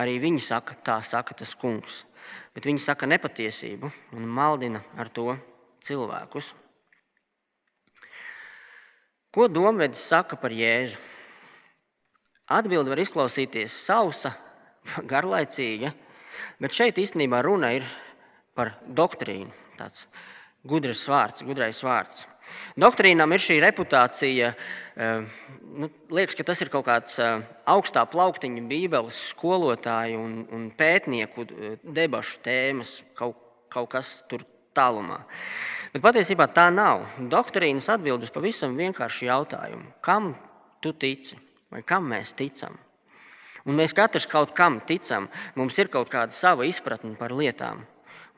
Arī 0.00 0.19
viņi 0.23 0.43
saka, 0.43 0.76
tā 0.83 1.00
saka 1.02 1.35
tas 1.35 1.55
kungs. 1.55 2.05
Bet 2.55 2.67
viņi 2.67 2.83
saka 2.83 3.09
nepatiesību 3.11 3.90
un 4.17 4.26
maldina 4.26 4.83
ar 4.99 5.11
to 5.11 5.35
cilvēkus. 5.85 6.52
Ko 9.31 9.47
domvedis 9.47 10.02
saka 10.02 10.38
par 10.38 10.50
Jēzu? 10.50 10.99
Atbilde 12.50 12.90
var 12.90 12.99
izklausīties 12.99 13.76
sausa, 13.87 14.33
garlaicīga, 15.12 15.93
bet 16.59 16.75
šeit 16.75 16.99
īstenībā 16.99 17.45
runa 17.47 17.71
ir 17.76 17.87
par 18.59 18.75
doktrīnu. 18.83 19.60
Tāds 19.80 20.04
gudrs 20.68 21.06
vārds, 21.08 21.44
gudrais 21.46 21.80
vārds. 21.84 22.26
Doktrīnām 22.80 23.32
ir 23.32 23.42
šī 23.42 23.56
reputācija, 23.62 24.52
eh, 24.52 25.25
nu, 25.80 25.88
liekas, 26.12 26.37
ka 26.38 26.46
tas 26.50 26.60
ir 26.60 26.70
kaut 26.72 26.87
kāds 26.88 27.18
eh, 27.22 27.40
augstā 27.70 28.04
plauktiņa, 28.10 28.66
Bībeles 28.68 29.20
skolotāju 29.32 30.20
un, 30.20 30.34
un 30.52 30.68
pētnieku 30.76 31.46
eh, 31.46 31.76
debašu 31.82 32.40
tēmas, 32.44 32.99
kaut, 33.18 33.38
kaut 33.72 33.90
kas 33.94 34.18
tur 34.30 34.44
tālumā. 34.76 35.22
Bet 35.94 36.04
patiesībā 36.04 36.46
tā 36.54 36.68
nav. 36.75 37.06
Doktrīnas 37.18 37.88
atbild 37.90 38.26
uz 38.26 38.34
pavisam 38.34 38.76
vienkāršu 38.78 39.26
jautājumu. 39.30 39.94
Kam 40.04 40.34
tu 40.82 40.92
tici 40.92 41.38
vai 41.70 41.82
kam 41.87 42.06
mēs 42.10 42.34
ticam? 42.38 42.76
Un 43.68 43.76
mēs 43.76 43.94
katrs 43.96 44.26
kaut 44.30 44.54
kam 44.56 44.80
ticam. 44.87 45.28
Mums 45.58 45.78
ir 45.78 45.90
kaut 45.92 46.10
kāda 46.12 46.34
sava 46.34 46.66
izpratne 46.68 47.12
par 47.18 47.34
lietām, 47.37 47.84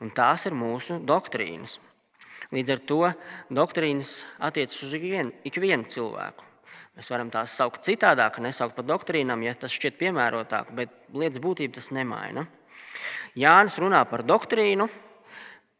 un 0.01 0.13
tās 0.15 0.47
ir 0.47 0.55
mūsu 0.57 0.99
doktrīnas. 1.03 1.77
Līdz 2.53 2.73
ar 2.75 2.81
to 2.87 2.99
doktrīnas 3.53 4.23
attiecas 4.43 4.81
uz 4.85 4.97
ikvienu, 4.97 5.33
ikvienu 5.47 5.87
cilvēku. 5.89 6.49
Mēs 6.93 7.09
varam 7.09 7.31
tās 7.33 7.55
saukt 7.57 7.81
citādāk, 7.87 8.37
nesaukt 8.43 8.75
par 8.77 8.85
doktrīnām, 8.85 9.41
ja 9.41 9.55
tas 9.57 9.73
šķiet 9.73 9.97
piemērotāk, 9.97 10.69
bet 10.77 10.91
lietas 11.13 11.41
būtība 11.41 11.79
tas 11.79 11.89
nemaina. 11.95 12.45
Jānis 13.33 13.79
runā 13.81 14.03
par 14.05 14.21
doktrīnu, 14.29 14.85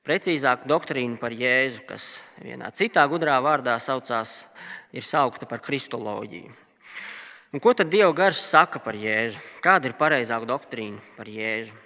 precīzāk 0.03 0.65
doktrīnu 0.70 1.20
par 1.22 1.36
Jēzu, 1.38 1.84
kas 1.86 2.15
vienā 2.41 2.74
citā 2.74 3.05
gudrā 3.12 3.38
vārdā 3.46 3.77
saucās, 3.77 4.41
ir 4.89 5.05
saukta 5.05 5.46
par 5.50 5.62
kristoloģiju. 5.62 6.58
Un 7.53 7.62
ko 7.62 7.75
tad 7.77 7.93
Dieva 7.93 8.10
gars 8.17 8.41
saka 8.41 8.82
par 8.82 8.98
Jēzu? 8.98 9.38
Kāda 9.62 9.91
ir 9.91 10.00
pareizāka 10.00 10.50
doktrīna 10.50 10.98
par 11.13 11.29
Jēzu? 11.29 11.83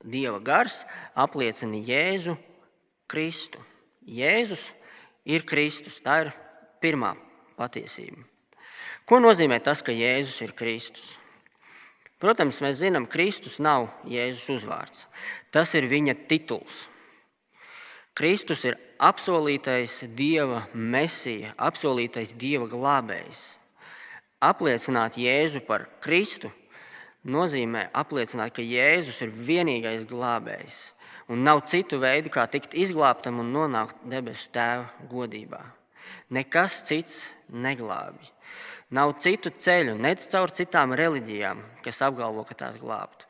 Dieva 0.00 0.40
gars 0.40 0.84
apliecina 1.14 1.76
Jēzu 1.84 2.36
Kristu. 3.10 3.60
Jēzus 4.00 4.70
ir 5.28 5.44
Kristus. 5.44 6.00
Tā 6.00 6.20
ir 6.24 6.32
pirmā 6.80 7.14
patiesība. 7.58 8.24
Ko 9.04 9.20
nozīmē 9.20 9.58
tas, 9.60 9.82
ka 9.84 9.92
Jēzus 9.92 10.40
ir 10.46 10.54
Kristus? 10.56 11.16
Protams, 12.20 12.60
mēs 12.60 12.80
zinām, 12.82 13.06
ka 13.08 13.16
Kristus 13.16 13.58
nav 13.60 13.88
Jēzus 14.08 14.60
uzvārds. 14.60 15.06
Tas 15.52 15.72
ir 15.76 15.88
viņa 15.88 16.16
tituls. 16.28 16.86
Kristus 18.16 18.64
ir 18.68 18.76
apsolītais 19.00 20.02
Dieva 20.16 20.66
mesija, 20.74 21.54
apsolītais 21.56 22.34
Dieva 22.36 22.68
glābējs. 22.68 23.40
Apliecināt 24.40 25.16
Jēzu 25.20 25.62
par 25.64 25.86
Kristu 26.04 26.52
nozīmē 27.24 27.88
apliecināt, 27.92 28.54
ka 28.56 28.64
Jēzus 28.64 29.20
ir 29.24 29.34
vienīgais 29.34 30.06
glābējs 30.08 30.80
un 31.30 31.44
nav 31.46 31.62
citu 31.70 32.00
veidu, 32.02 32.30
kā 32.32 32.46
tikt 32.50 32.74
izglābtam 32.74 33.38
un 33.42 33.52
nonākt 33.54 34.02
debesu 34.10 34.50
tēva 34.54 34.88
godībā. 35.10 35.62
Nekas 36.34 36.80
cits 36.88 37.22
neglābj. 37.54 38.32
Nav 38.90 39.14
citu 39.22 39.52
ceļu, 39.54 39.94
nec 39.94 40.24
caur 40.32 40.50
citām 40.50 40.96
reliģijām, 40.98 41.62
kas 41.84 42.02
apgalvo, 42.02 42.42
ka 42.48 42.56
tās 42.58 42.80
glābtu, 42.82 43.28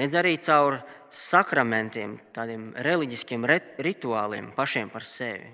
nec 0.00 0.14
arī 0.16 0.38
caur 0.40 0.78
sakramentiem, 1.12 2.16
tādiem 2.32 2.70
reliģiskiem 2.80 3.44
rituāliem 3.84 4.48
pašiem 4.56 4.88
par 4.88 5.04
sevi. 5.04 5.50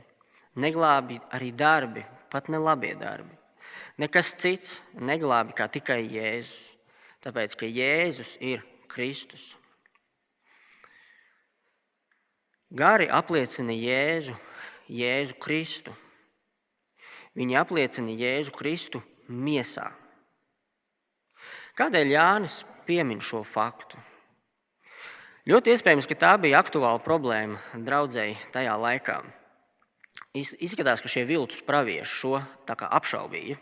Neglābj 0.58 1.18
arī 1.34 1.50
darbi, 1.50 2.06
pat 2.30 2.46
ne 2.48 2.62
labie 2.62 2.94
darbi. 2.98 3.34
Nekas 3.98 4.36
cits 4.38 4.78
neglābj 4.94 5.56
kā 5.58 5.66
tikai 5.74 6.04
Jēzus, 6.06 6.77
tāpēc 7.24 7.56
ka 7.58 7.68
Jēzus 7.68 8.36
ir 8.40 8.64
Kristus. 8.90 9.52
Gari 12.68 13.08
apliecina 13.08 13.72
Jēzu, 13.72 14.34
Jēzu 14.92 15.38
Kristu. 15.40 15.94
Viņi 17.38 17.56
apliecina 17.56 18.12
Jēzu 18.12 18.52
Kristu 18.52 19.00
miesā. 19.28 19.86
Kādēļ 21.78 22.12
Jānis 22.12 22.60
piemin 22.84 23.22
šo 23.24 23.44
faktu? 23.46 23.96
Ļoti 25.48 25.72
iespējams, 25.72 26.08
ka 26.10 26.16
tā 26.18 26.32
bija 26.42 26.58
aktuāla 26.60 27.00
problēma 27.00 27.80
draudzēji 27.86 28.36
tajā 28.52 28.74
laikā. 28.76 29.22
Izskatās, 30.36 31.00
ka 31.00 31.08
šie 31.08 31.22
viltus 31.24 31.62
pravieši 31.64 32.18
šo 32.18 32.34
apšaubīja. 32.68 33.56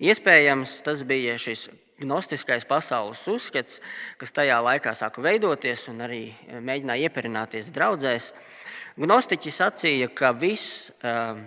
Iespējams, 0.00 0.78
tas 0.86 1.02
bija 1.04 1.36
šis 1.36 1.68
gnostiskais 2.00 2.64
pasaules 2.64 3.20
uzskats, 3.28 3.82
kas 4.16 4.32
tajā 4.32 4.56
laikā 4.64 4.94
sāka 4.96 5.20
veidoties 5.24 5.86
un 5.92 6.00
arī 6.06 6.22
eh, 6.30 6.60
mēģināja 6.64 7.08
ieperināties 7.10 7.68
draudzēs. 7.74 8.30
Gnostiķi 9.00 9.52
sacīja, 9.54 10.08
ka 10.12 10.32
viss 10.36 10.90
uh, 11.06 11.38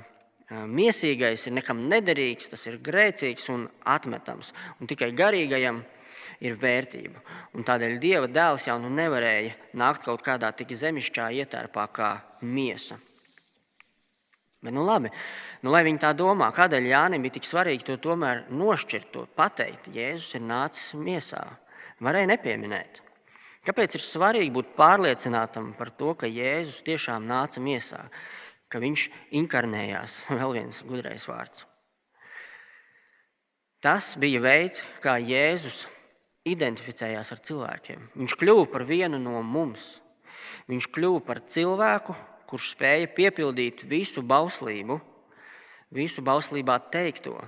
miesīgais 0.49 1.43
ir 1.45 1.53
nekam 1.57 1.83
nederīgs, 1.91 2.47
tas 2.49 2.63
ir 2.69 2.79
grēcīgs 2.81 3.49
un 3.53 3.67
atmetams, 3.89 4.53
un 4.79 4.89
tikai 4.89 5.11
garīgajam 5.13 5.81
ir 6.43 6.57
vērtība. 6.59 7.21
Un 7.53 7.67
tādēļ 7.67 7.97
Dieva 8.01 8.29
dēls 8.31 8.67
jau 8.69 8.79
nu 8.81 8.89
nevarēja 8.93 9.53
nākt 9.79 10.07
kaut 10.07 10.23
kādā 10.25 10.49
tik 10.55 10.73
zemišķā 10.79 11.29
ietērpā 11.43 11.87
kā 11.93 12.13
miesa. 12.41 12.97
Bet, 14.63 14.71
nu, 14.71 14.85
labi, 14.87 15.11
nu, 15.63 15.71
lai 15.73 15.81
viņi 15.83 15.99
tā 15.99 16.13
domā, 16.15 16.47
kādēļ 16.55 16.85
Jānis 16.87 17.19
bija 17.23 17.35
tik 17.35 17.47
svarīgi 17.47 17.87
to 17.89 17.97
tomēr 18.05 18.45
nošķirt, 18.47 19.09
to 19.11 19.25
pateikt, 19.35 19.89
Jēzus 19.91 20.37
ir 20.37 20.45
nācis 20.47 20.93
miesā. 20.95 21.41
Varēja 22.03 22.29
nepieminēt. 22.31 23.01
Kāpēc 23.67 23.97
ir 23.97 24.03
svarīgi 24.03 24.51
būt 24.55 24.71
pārliecinātam 24.79 25.73
par 25.75 25.91
to, 25.99 26.13
ka 26.19 26.31
Jēzus 26.31 26.79
tiešām 26.87 27.27
nāca 27.27 27.63
miesā, 27.63 28.05
ka 28.71 28.79
viņš 28.83 29.05
inkarnējās? 29.39 30.21
Vēl 30.39 30.57
viens 30.61 30.81
gudrais 30.87 31.27
vārds. 31.27 31.67
Tas 33.83 34.13
bija 34.15 34.39
veids, 34.39 34.79
kā 35.03 35.17
Jēzus 35.19 35.83
identificējās 36.47 37.35
ar 37.35 37.43
cilvēkiem. 37.43 38.11
Viņš 38.15 38.35
kļuva 38.39 38.67
par 38.71 38.87
vienu 38.87 39.19
no 39.19 39.41
mums. 39.43 39.97
Viņš 40.71 40.87
kļuva 40.95 41.19
par 41.27 41.41
cilvēku, 41.51 42.15
kurš 42.53 42.75
spēja 42.75 43.07
piepildīt 43.09 43.79
visu 43.89 44.21
bauslību, 44.21 44.99
visu 45.89 46.21
bauslībā 46.21 46.75
teikto, 46.93 47.39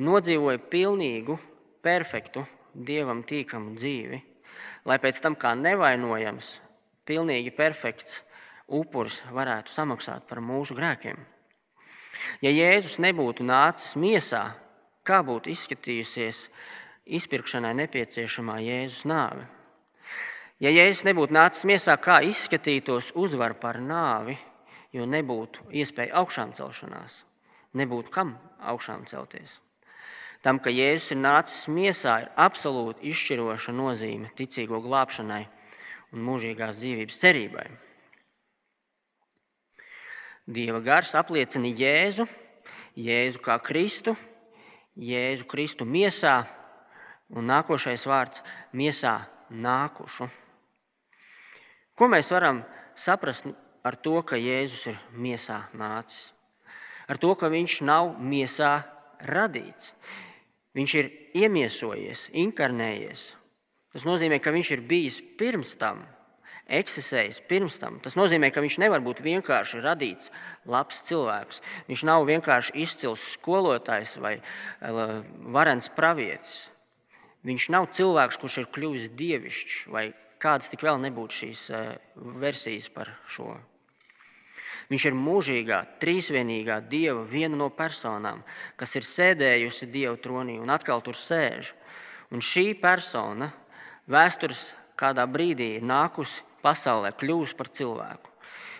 nodzīvoja 0.00 0.62
pilnīgu, 0.72 1.36
perfektu, 1.84 2.46
dievam 2.72 3.20
tīkamu 3.28 3.74
dzīvi, 3.76 4.20
lai 4.88 4.96
pēc 5.02 5.20
tam 5.20 5.36
kā 5.36 5.52
nevainojams, 5.60 6.54
pilnīgi 7.04 7.52
perfekts 7.52 8.22
upuris 8.66 9.20
varētu 9.36 9.76
samaksāt 9.76 10.24
par 10.24 10.40
mūsu 10.40 10.76
grēkiem. 10.78 11.20
Ja 12.40 12.48
Jēzus 12.48 12.96
nebūtu 13.04 13.44
nācis 13.44 13.92
miesā, 14.00 14.42
kā 15.04 15.20
būtu 15.20 15.52
izskatījusies 15.52 16.46
izpirkšanai 17.20 17.74
nepieciešamā 17.84 18.56
Jēzus 18.64 19.04
nāve? 19.04 19.44
Ja 20.64 20.72
Jēzus 20.72 21.04
nebūtu 21.04 21.36
nācis 21.36 21.66
miesā, 21.68 21.98
kā 22.00 22.22
izskatītos 22.24 23.12
uzvar 23.20 23.52
par 23.60 23.76
nāvi, 23.76 24.38
jo 24.96 25.06
nebūtu 25.08 25.68
iespēja 25.76 26.16
augšām 26.22 26.54
celšanās, 26.56 27.20
nebūtu 27.76 28.12
kam 28.14 28.34
augšām 28.64 29.04
celties. 29.10 29.58
Tam, 30.44 30.60
ka 30.62 30.70
Jēzus 30.70 31.12
ir 31.14 31.20
nācis 31.20 31.66
miesā, 31.72 32.20
ir 32.22 32.28
absolūti 32.38 33.08
izšķiroša 33.10 33.72
nozīme 33.74 34.30
ticīgo 34.38 34.78
glābšanai 34.84 35.42
un 36.14 36.22
mūžīgās 36.22 36.78
dzīvības 36.78 37.20
cerībai. 37.22 37.66
Dieva 40.46 40.78
gars 40.84 41.16
apliecina 41.18 41.72
Jēzu, 41.74 42.28
Jēzu 42.96 43.42
kā 43.42 43.56
Kristu, 43.58 44.14
Jēzu 44.96 45.48
Kristu 45.50 45.84
miesā, 45.88 46.44
un 47.34 47.50
nākošais 47.50 48.06
vārds- 48.06 48.44
miesā 48.80 49.26
nākušu. 49.50 50.30
Ko 51.96 52.06
mēs 52.06 52.30
varam 52.30 52.64
saprast 52.94 53.44
ar 53.86 53.96
to, 54.02 54.18
ka 54.26 54.38
Jēzus 54.40 54.88
ir 54.90 54.98
miesā 55.14 55.62
nācis? 55.76 56.32
Ar 57.06 57.20
to, 57.22 57.32
ka 57.38 57.50
viņš 57.52 57.80
nav 57.86 58.16
miesā 58.18 58.80
radīts. 59.22 59.92
Viņš 60.76 60.94
ir 61.00 61.08
iemiesojies, 61.44 62.26
inkarnējies. 62.36 63.30
Tas 63.96 64.04
nozīmē, 64.04 64.40
ka 64.42 64.52
viņš 64.52 64.70
ir 64.74 64.82
bijis 64.84 65.22
pirms 65.40 65.72
tam, 65.80 66.02
eksistējis 66.66 67.40
pirms 67.48 67.78
tam. 67.80 68.00
Tas 68.04 68.16
nozīmē, 68.18 68.50
ka 68.52 68.60
viņš 68.60 68.76
nevar 68.82 69.00
būt 69.04 69.22
vienkārši 69.24 69.80
radīts, 69.84 70.32
labs 70.68 71.00
cilvēks. 71.08 71.62
Viņš 71.88 72.04
nav 72.10 72.26
vienkārši 72.28 72.76
izcils 72.82 73.24
skolotājs 73.36 74.18
vai 74.20 74.36
varens 75.56 75.88
pravietis. 75.96 76.66
Viņš 77.46 77.70
nav 77.72 77.88
cilvēks, 77.94 78.40
kurš 78.42 78.58
ir 78.60 78.68
kļuvis 78.74 79.08
dievišķs 79.16 79.80
vai 79.94 80.10
kādas 80.42 80.68
tik 80.68 80.82
vēl 80.84 80.98
nebūtu 81.06 81.40
šīs 81.40 81.64
versijas 82.42 82.90
par 82.92 83.14
šo. 83.30 83.54
Viņš 84.90 85.06
ir 85.08 85.18
mūžīgā, 85.18 85.80
trīsvienīgā 86.02 86.80
Dieva 86.90 87.24
viena 87.26 87.58
no 87.58 87.68
personām, 87.74 88.42
kas 88.78 88.94
ir 88.98 89.06
sēdējusi 89.06 89.90
Dieva 89.92 90.16
tronī 90.20 90.58
un 90.62 90.70
atkal 90.70 91.02
tur 91.04 91.18
sēž. 91.18 91.72
Un 92.30 92.42
šī 92.42 92.72
persona 92.80 93.50
vēstures 94.10 94.72
kādā 94.98 95.26
brīdī 95.30 95.76
ir 95.76 95.86
nākusi 95.86 96.42
pasaulē, 96.64 97.12
kļūst 97.14 97.56
par 97.58 97.70
cilvēku. 97.70 98.32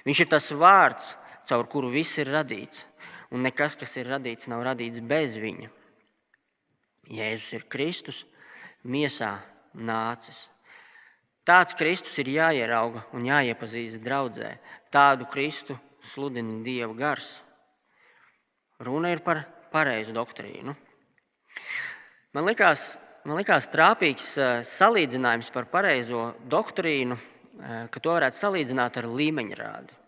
Viņš 0.06 0.22
ir 0.22 0.30
tas 0.30 0.50
vārds, 0.54 1.14
caur 1.46 1.66
kuru 1.70 1.90
viss 1.94 2.18
ir 2.22 2.30
radīts, 2.30 2.84
un 3.30 3.42
nekas, 3.46 3.76
kas 3.78 3.96
ir 3.98 4.10
radīts, 4.10 4.48
nav 4.50 4.64
radīts 4.66 5.02
bez 5.02 5.36
viņa. 5.38 5.70
Jēzus 7.10 7.52
ir 7.54 7.66
Kristus, 7.70 8.24
miesā 8.82 9.36
nācis. 9.74 10.46
Tāds 11.46 11.76
Kristus 11.78 12.16
ir 12.18 12.32
jāierauga 12.34 13.04
un 13.14 13.26
jāiepazīst 13.28 14.00
draudzē. 14.02 14.56
Tādu 14.90 15.28
Kristu 15.30 15.76
sludina 16.02 16.58
Dieva 16.64 16.90
gars. 16.98 17.36
Runa 18.82 19.12
ir 19.14 19.22
par 19.22 19.44
pareizu 19.70 20.10
doktrīnu. 20.16 20.74
Man 22.34 22.48
likās, 22.50 22.96
man 23.24 23.38
likās 23.38 23.70
trāpīgs 23.70 24.32
eh, 24.42 24.58
salīdzinājums 24.66 25.52
par 25.54 25.70
pareizo 25.70 26.32
doktrīnu, 26.50 27.16
eh, 27.16 27.78
ka 27.94 28.02
to 28.02 28.16
varētu 28.18 28.42
salīdzināt 28.42 28.98
ar 28.98 29.08
līmeņrādi. 29.08 30.02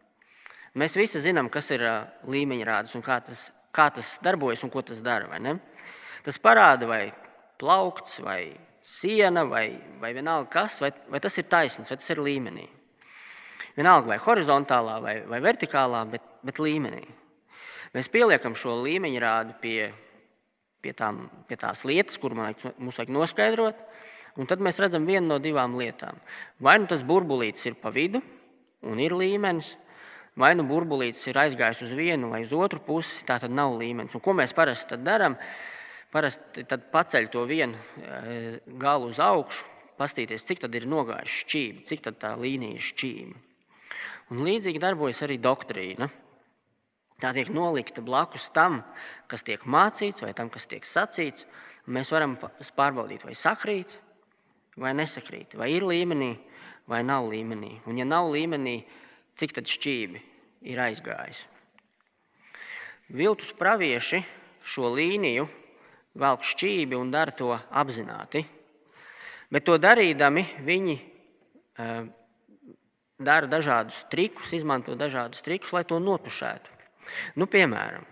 Mēs 0.79 0.99
visi 0.99 1.23
zinām, 1.23 1.47
kas 1.55 1.71
ir 1.71 1.87
eh, 1.87 2.01
līmeņrādis 2.27 2.99
un 2.99 3.07
kā 3.07 3.23
tas, 3.25 3.49
kā 3.71 3.89
tas 3.95 4.17
darbojas 4.27 4.67
un 4.67 4.75
ko 4.75 4.83
tas 4.83 4.99
dara. 5.01 5.31
Tas 6.27 6.43
parāda, 6.43 6.91
vai 6.91 7.05
plaukts, 7.63 8.19
vai 8.27 8.59
siena, 8.89 9.45
vai, 9.45 9.69
vai 10.01 10.15
vienalga 10.17 10.49
kas, 10.49 10.81
vai, 10.81 10.93
vai 11.13 11.21
tas 11.21 11.37
ir 11.37 11.49
taisnīgs, 11.51 11.91
vai 11.93 11.99
tas 12.01 12.11
ir 12.15 12.23
līmenī. 12.25 12.65
Vienalga, 13.77 14.15
vai 14.15 14.19
horizontālā, 14.23 14.97
vai, 15.05 15.15
vai 15.29 15.41
vertikālā, 15.45 16.03
bet, 16.11 16.25
bet 16.47 16.61
līmenī. 16.63 17.05
Mēs 17.95 18.09
pieliekam 18.13 18.57
šo 18.59 18.79
līmeņa 18.83 19.21
rādu 19.23 19.57
pie, 19.63 19.91
pie, 20.85 20.95
tām, 20.97 21.27
pie 21.49 21.59
tās 21.61 21.85
lietas, 21.89 22.19
kur 22.21 22.35
mums 22.37 22.99
vajag 22.99 23.13
noskaidrot, 23.13 23.85
un 24.41 24.49
tad 24.49 24.63
mēs 24.65 24.81
redzam 24.83 25.07
vienu 25.09 25.27
no 25.31 25.39
divām 25.43 25.77
lietām. 25.79 26.19
Vai 26.65 26.79
nu 26.81 26.89
tas 26.91 27.05
burbulītis 27.05 27.69
ir 27.69 27.79
pa 27.81 27.93
vidu 27.95 28.23
un 28.89 29.01
ir 29.03 29.15
līmenis, 29.17 29.75
vai 30.39 30.55
nu 30.57 30.67
burbulītis 30.69 31.29
ir 31.29 31.41
aizgājis 31.45 31.85
uz 31.89 31.97
vienu 31.97 32.33
vai 32.33 32.45
uz 32.47 32.53
otru 32.57 32.81
pusi, 32.85 33.25
tā 33.29 33.41
tad 33.43 33.53
nav 33.53 33.77
līmenis. 33.79 34.17
Un 34.17 34.25
ko 34.25 34.37
mēs 34.37 34.55
parasti 34.57 35.01
darām? 35.03 35.37
Parasti 36.13 36.65
paceļ 36.65 37.29
to 37.33 37.43
vienu 37.49 37.77
eh, 37.77 38.63
galu 38.81 39.11
uz 39.13 39.19
augšu, 39.21 39.67
paskatīties, 39.99 40.47
cik 40.49 40.63
tad 40.65 40.77
ir 40.79 40.87
nogājis 40.89 41.43
šķīvi, 41.43 41.85
cik 41.91 42.09
tā 42.23 42.33
līnija 42.41 42.79
ir 42.79 42.87
šķīva. 42.87 43.45
Un 44.33 44.43
līdzīgi 44.45 44.81
darbojas 44.81 45.23
arī 45.25 45.39
doktrīna. 45.41 46.09
Tā 47.19 47.33
tiek 47.35 47.49
nolikta 47.51 48.03
blakus 48.05 48.47
tam, 48.55 48.83
kas 49.27 49.43
tiek 49.43 49.65
mācīts, 49.67 50.23
vai 50.23 50.35
tam, 50.39 50.53
kas 50.55 50.69
tiek 50.71 50.85
sacīts. 50.87 51.49
Mēs 51.91 52.13
varam 52.15 52.37
pārbaudīt, 52.39 53.25
vai 53.27 53.35
sakrīt, 53.35 53.97
vai 54.79 54.93
nesakrīt, 54.95 55.57
vai 55.59 55.73
ir 55.75 55.87
līmenī, 55.89 56.35
vai 56.89 57.03
nav 57.03 57.27
līmenī. 57.33 57.81
Un, 57.89 57.99
ja 57.99 58.07
nav 58.07 58.31
līmenī, 58.31 58.77
cik 59.41 59.57
tad 59.57 59.69
šķīvi 59.69 60.23
ir 60.71 60.83
aizgājis. 60.85 61.43
Viltus 63.09 63.51
pravieši 63.57 64.21
šo 64.69 64.93
līniju 64.93 65.49
velk 66.15 66.47
šķīvi 66.47 66.97
un 66.99 67.11
dara 67.13 67.35
to 67.37 67.53
apzināti. 67.53 68.45
Bet 69.53 69.65
to 69.65 69.79
darīdami 69.81 70.45
viņi 70.65 70.97
uh, 70.99 72.09
dara 73.19 73.49
dažādus 73.51 74.05
trikus, 74.13 74.53
izmanto 74.57 74.95
dažādus 74.99 75.43
trikus, 75.45 75.73
lai 75.75 75.85
to 75.89 75.99
notušētu. 76.03 76.77
Nu, 77.41 77.49
piemēram, 77.51 78.05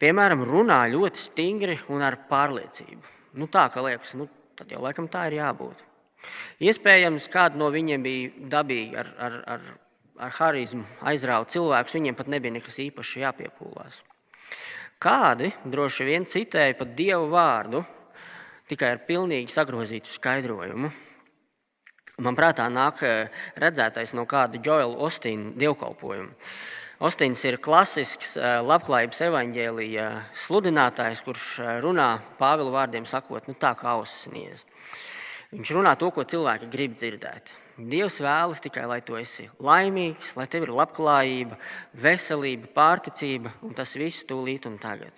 piemēram, 0.00 0.44
runā 0.46 0.84
ļoti 0.92 1.20
stingri 1.20 1.78
un 1.90 2.04
ar 2.06 2.20
pārliecību. 2.30 3.12
Nu, 3.40 3.50
tā 3.50 3.66
kā 3.74 3.82
liekas, 3.82 4.14
nu, 4.18 4.28
tad 4.54 4.70
jau 4.70 4.82
laikam 4.84 5.10
tā 5.10 5.26
ir 5.28 5.40
jābūt. 5.40 5.82
Iespējams, 6.64 7.26
kāda 7.32 7.58
no 7.60 7.68
viņiem 7.74 8.04
bija 8.04 8.48
dabīga 8.54 9.02
ar, 9.02 9.10
ar, 9.26 9.38
ar, 9.56 9.64
ar 10.24 10.36
harizmu, 10.38 10.86
aizrauga 11.04 11.50
cilvēkus, 11.52 11.96
viņiem 11.98 12.16
pat 12.16 12.30
nebija 12.32 12.54
nekas 12.54 12.78
īpaši 12.86 13.24
jāpiepūlās. 13.26 14.00
Kādi 15.04 15.50
droši 15.68 16.06
vien 16.08 16.24
citēja 16.24 16.78
pat 16.78 16.94
dievu 16.96 17.26
vārdu, 17.34 17.82
tikai 18.70 18.94
ar 18.94 19.02
pilnīgi 19.04 19.52
sagrozītu 19.52 20.08
skaidrojumu. 20.08 20.88
Man 22.24 22.38
prātā 22.38 22.70
nāk 22.72 23.02
eh, 23.04 23.42
redzētais 23.60 24.14
no 24.16 24.24
kāda 24.30 24.60
Joela 24.64 24.96
Ostīna 25.04 25.50
dievkalpojuma. 25.58 26.30
Ostīns 27.04 27.42
ir 27.44 27.58
klasisks 27.60 28.36
eh, 28.38 28.60
labklājības 28.64 29.20
evaņģēlīja 29.26 30.06
sludinātājs, 30.46 31.24
kurš 31.26 31.48
eh, 31.58 31.74
runā 31.84 32.08
Pāvila 32.38 32.72
vārdiem 32.78 33.04
sakot, 33.10 33.50
nu 33.50 33.58
tā 33.60 33.74
kā 33.76 33.96
ausis 33.98 34.30
niez. 34.32 34.64
Viņš 35.52 35.74
runā 35.76 35.98
to, 36.00 36.08
ko 36.14 36.24
cilvēki 36.24 36.70
grib 36.72 36.96
dzirdēt. 36.96 37.52
Dievs 37.74 38.20
vēlas 38.22 38.60
tikai, 38.62 38.84
lai 38.86 39.00
tu 39.02 39.16
esi 39.18 39.48
laimīgs, 39.58 40.36
lai 40.38 40.46
tev 40.46 40.68
ir 40.68 40.70
labklājība, 40.78 41.56
veselība, 41.98 42.70
pārticība 42.70 43.50
un 43.66 43.74
tas 43.74 43.96
viss 43.98 44.26
tūlīt 44.28 44.68
un 44.70 44.76
tagad. 44.78 45.10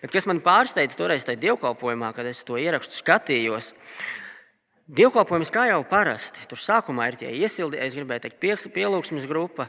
Bet 0.00 0.14
kas 0.14 0.24
man 0.30 0.40
pārsteidza 0.40 0.96
toreiz 0.96 1.26
tajā 1.28 1.42
dievkalpojumā, 1.42 2.14
kad 2.16 2.24
es 2.30 2.40
to 2.46 2.56
ierakstu 2.56 2.96
skatījos, 2.96 3.74
dievkalpojums 4.88 5.52
kā 5.52 5.66
jau 5.68 5.82
parasti. 5.90 6.46
Tur 6.48 6.62
sākumā 6.62 7.10
ir 7.10 7.20
tie 7.20 7.36
iesildi, 7.36 7.82
es 7.84 7.96
gribēju 7.98 8.30
teikt, 8.30 8.40
pielūgsmes 8.72 9.28
grupa, 9.28 9.68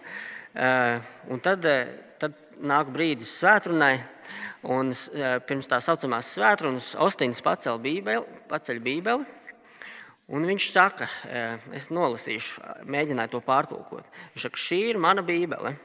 eh, 0.55 1.01
un 1.27 1.43
tad, 1.43 1.65
eh, 1.65 2.15
tad 2.19 2.37
nāk 2.61 2.95
brīdis 2.95 3.35
svētrunai. 3.41 3.97
Un 4.63 4.89
eh, 4.91 5.39
pirms 5.45 5.67
tā 5.67 5.77
saucamās 5.83 6.31
svētdienas 6.33 6.95
Ostins 6.97 7.41
paceļ 7.41 7.77
bībeli, 7.83 8.25
paceļ 8.49 8.79
bībeli 8.79 9.25
Un 10.25 10.45
viņš 10.49 10.69
saka, 10.73 11.05
es 11.77 11.91
nolasīšu, 11.93 12.63
mēģināju 12.89 13.35
to 13.35 13.41
pārtulkot. 13.45 14.07
Viņš 14.33 14.47
saka, 14.47 14.61
šī 14.61 14.79
ir 14.89 14.97
mana 15.01 15.21
bībele. 15.25 15.75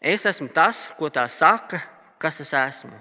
Es 0.00 0.24
esmu 0.26 0.48
tas, 0.54 0.86
ko 0.96 1.10
tā 1.12 1.26
saka, 1.28 1.82
kas 2.22 2.40
es 2.40 2.54
esmu. 2.56 2.96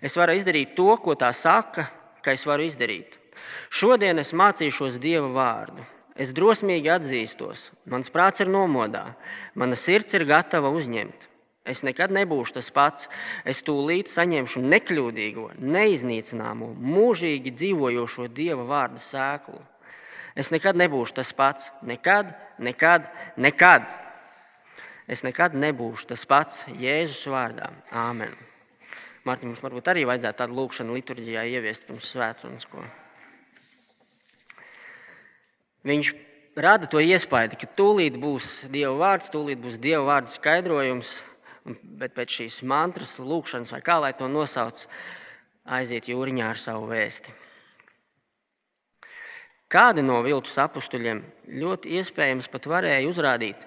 Es 0.00 0.16
varu 0.16 0.34
izdarīt 0.36 0.72
to, 0.76 0.88
ko 1.04 1.14
tā 1.18 1.28
saka, 1.36 1.86
ka 2.24 2.32
es 2.32 2.46
varu 2.48 2.64
izdarīt. 2.64 3.20
Šodien 3.68 4.18
es 4.18 4.32
mācīšos 4.36 4.96
Dieva 5.02 5.28
vārdu. 5.34 5.84
Es 6.16 6.32
drosmīgi 6.32 6.88
atzīstos, 6.88 7.68
mans 7.84 8.08
prāts 8.08 8.40
ir 8.40 8.48
nomodā, 8.48 9.10
mana 9.52 9.76
sirds 9.76 10.16
ir 10.16 10.24
gatava 10.24 10.70
uzņemt. 10.72 11.26
Es 11.66 11.82
nekad 11.86 12.12
nebūšu 12.14 12.56
tas 12.58 12.70
pats. 12.74 13.10
Es 13.44 13.62
tūlīt 13.66 14.10
saņemšu 14.12 14.62
nekļūdīgo, 14.62 15.48
neiznīcināmo, 15.58 16.72
mūžīgi 16.78 17.52
dzīvojošo 17.56 18.28
dieva 18.32 18.66
vārdu 18.68 19.02
sēklu. 19.02 19.60
Es 20.36 20.52
nekad 20.52 20.76
nebūšu 20.78 21.16
tas 21.16 21.32
pats. 21.36 21.70
Nekad, 21.86 22.34
nekad, 22.62 23.08
nekad. 23.40 23.88
Es 25.08 25.22
nekad 25.24 25.54
nebūšu 25.56 26.10
tas 26.12 26.26
pats 26.28 26.66
Jēzus 26.76 27.24
vārdā. 27.32 27.70
Āmen. 27.94 28.34
Mārtiņ, 29.26 29.50
mums 29.50 29.62
varbūt 29.64 29.88
arī 29.90 30.04
vajadzētu 30.06 30.38
tādu 30.38 30.54
lūkšanu 30.60 30.94
liturģijā 30.94 31.42
ieviest 31.56 31.86
pirms 31.88 32.12
svētdienas. 32.12 32.66
Viņš 35.86 36.10
rada 36.58 36.86
to 36.90 37.02
iespēju, 37.02 37.58
ka 37.58 37.68
tūlīt 37.78 38.18
būs 38.22 38.66
Dieva 38.70 38.94
vārds, 39.00 39.30
tūlīt 39.32 39.58
būs 39.62 39.80
Dieva 39.82 40.04
vārda 40.06 40.30
skaidrojums 40.30 41.16
bet 41.82 42.14
pēc 42.16 42.40
šīs 42.40 42.60
mantras, 42.68 43.16
lūkšanas, 43.18 43.72
vai 43.74 43.82
kā 43.84 43.98
lai 44.02 44.12
to 44.16 44.28
nosauc, 44.30 44.86
aiziet 45.66 46.08
jūriņā 46.10 46.50
ar 46.52 46.60
savu 46.60 46.88
vēsti. 46.90 47.34
Kādi 49.66 50.04
no 50.06 50.20
viltus 50.22 50.54
apstuļiem 50.62 51.24
ļoti 51.58 51.96
iespējams 51.98 52.46
pat 52.52 52.68
varēja 52.70 53.08
uzrādīt 53.08 53.64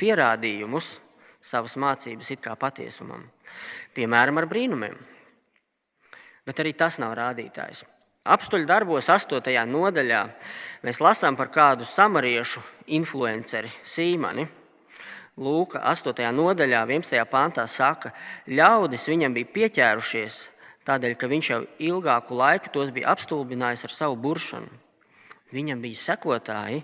pierādījumus 0.00 0.94
savas 1.44 1.76
mācības 1.76 2.30
it 2.32 2.40
kā 2.44 2.54
patiesumam, 2.56 3.26
piemēram, 3.96 4.40
ar 4.40 4.48
brīnumiem. 4.48 4.96
Bet 6.46 6.62
arī 6.62 6.72
tas 6.78 6.96
nav 7.02 7.12
rādītājs. 7.18 7.84
Apstuļu 8.26 8.66
darbos, 8.66 9.06
8. 9.12 9.52
nodaļā, 9.70 10.22
mēs 10.82 11.02
lasām 11.04 11.36
par 11.38 11.52
kādu 11.54 11.86
samariešu 11.86 12.62
influenceri 12.96 13.70
Sīmani 13.86 14.46
Lūka 15.36 15.82
8. 15.84 16.16
nodaļā, 16.32 16.86
11. 16.88 17.20
pāntā 17.28 17.66
saka, 17.68 18.14
ļaudis 18.48 19.04
viņam 19.10 19.34
bija 19.36 19.50
pieķērušies 19.52 20.38
tādēļ, 20.88 21.14
ka 21.20 21.28
viņš 21.28 21.48
jau 21.50 21.58
ilgāku 21.82 22.36
laiku 22.38 22.70
tos 22.72 22.88
bija 22.94 23.10
apstulbinājis 23.12 23.84
ar 23.84 23.92
savu 23.92 24.16
buršanu. 24.16 24.70
Viņam 25.52 25.82
bija 25.82 25.98
sekotāji, 26.00 26.80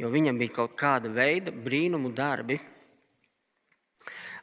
jo 0.00 0.08
viņam 0.08 0.38
bija 0.40 0.54
kaut 0.62 0.72
kāda 0.80 1.10
veida 1.12 1.52
brīnumu 1.52 2.14
darbi. 2.16 2.56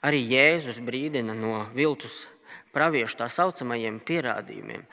Arī 0.06 0.22
Jēzus 0.30 0.78
brīdina 0.78 1.34
no 1.34 1.64
viltus 1.74 2.28
praviešu 2.76 3.18
tā 3.24 3.30
saucamajiem 3.34 3.98
pierādījumiem. 4.06 4.84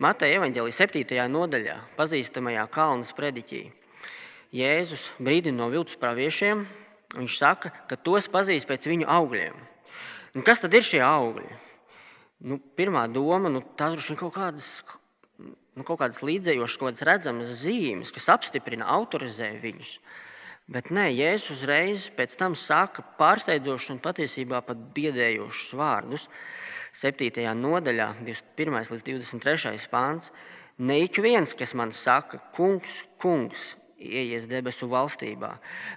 Mateja 0.00 0.38
evanģēlijas 0.40 0.80
7. 0.80 1.26
nodaļā, 1.28 1.76
pazīstamajā 1.98 2.64
kalnas 2.72 3.12
prediķī, 3.12 3.66
Jēzus 4.54 5.10
brīdina 5.20 5.60
no 5.60 5.68
viltus 5.68 6.00
praviešiem, 6.00 6.64
Viņš 7.14 7.38
saka, 7.38 7.70
ka 7.88 7.96
tos 7.96 8.26
pazīst 8.30 8.66
pēc 8.68 8.88
viņu 8.90 9.06
augļiem. 9.10 9.56
Un 10.34 10.42
kas 10.46 10.62
tad 10.62 10.74
ir 10.74 10.82
šie 10.82 11.00
augļi? 11.06 11.46
Nu, 12.44 12.58
pirmā 12.58 13.06
doma, 13.08 13.48
nu, 13.52 13.62
tas 13.78 13.94
droši 13.94 14.12
vien 14.12 14.20
kaut 14.20 14.34
kādas 14.34 14.68
nu, 15.74 15.82
kaut 15.82 16.00
kādas 16.02 16.22
līdzējošas, 16.24 16.78
kaut 16.78 16.92
kādas 16.92 17.06
redzamas 17.08 17.52
zīmes, 17.62 18.12
kas 18.14 18.30
apstiprina, 18.34 18.86
autorizē 18.96 19.50
viņus. 19.62 19.96
Bet 20.70 20.88
nē, 20.94 21.10
Jēzus 21.12 21.58
uzreiz 21.58 22.06
pēc 22.16 22.38
tam 22.40 22.54
saka 22.56 23.04
pārsteidzošus 23.18 23.92
un 23.92 24.02
patiesībā 24.04 24.62
pat 24.64 24.80
biedējošus 24.96 25.74
vārdus. 25.76 26.28
7. 26.94 27.42
nodaļā, 27.58 28.14
21. 28.22 28.92
līdz 28.94 29.04
23. 29.10 29.88
pāns. 29.92 30.30
Ne 30.78 31.02
ik 31.04 31.18
viens, 31.22 31.52
kas 31.54 31.74
man 31.76 31.92
saka, 31.94 32.40
kungs, 32.54 33.02
kungs, 33.20 33.74
ieies 34.04 34.46
debesu 34.50 34.88
valstībā, 34.90 35.54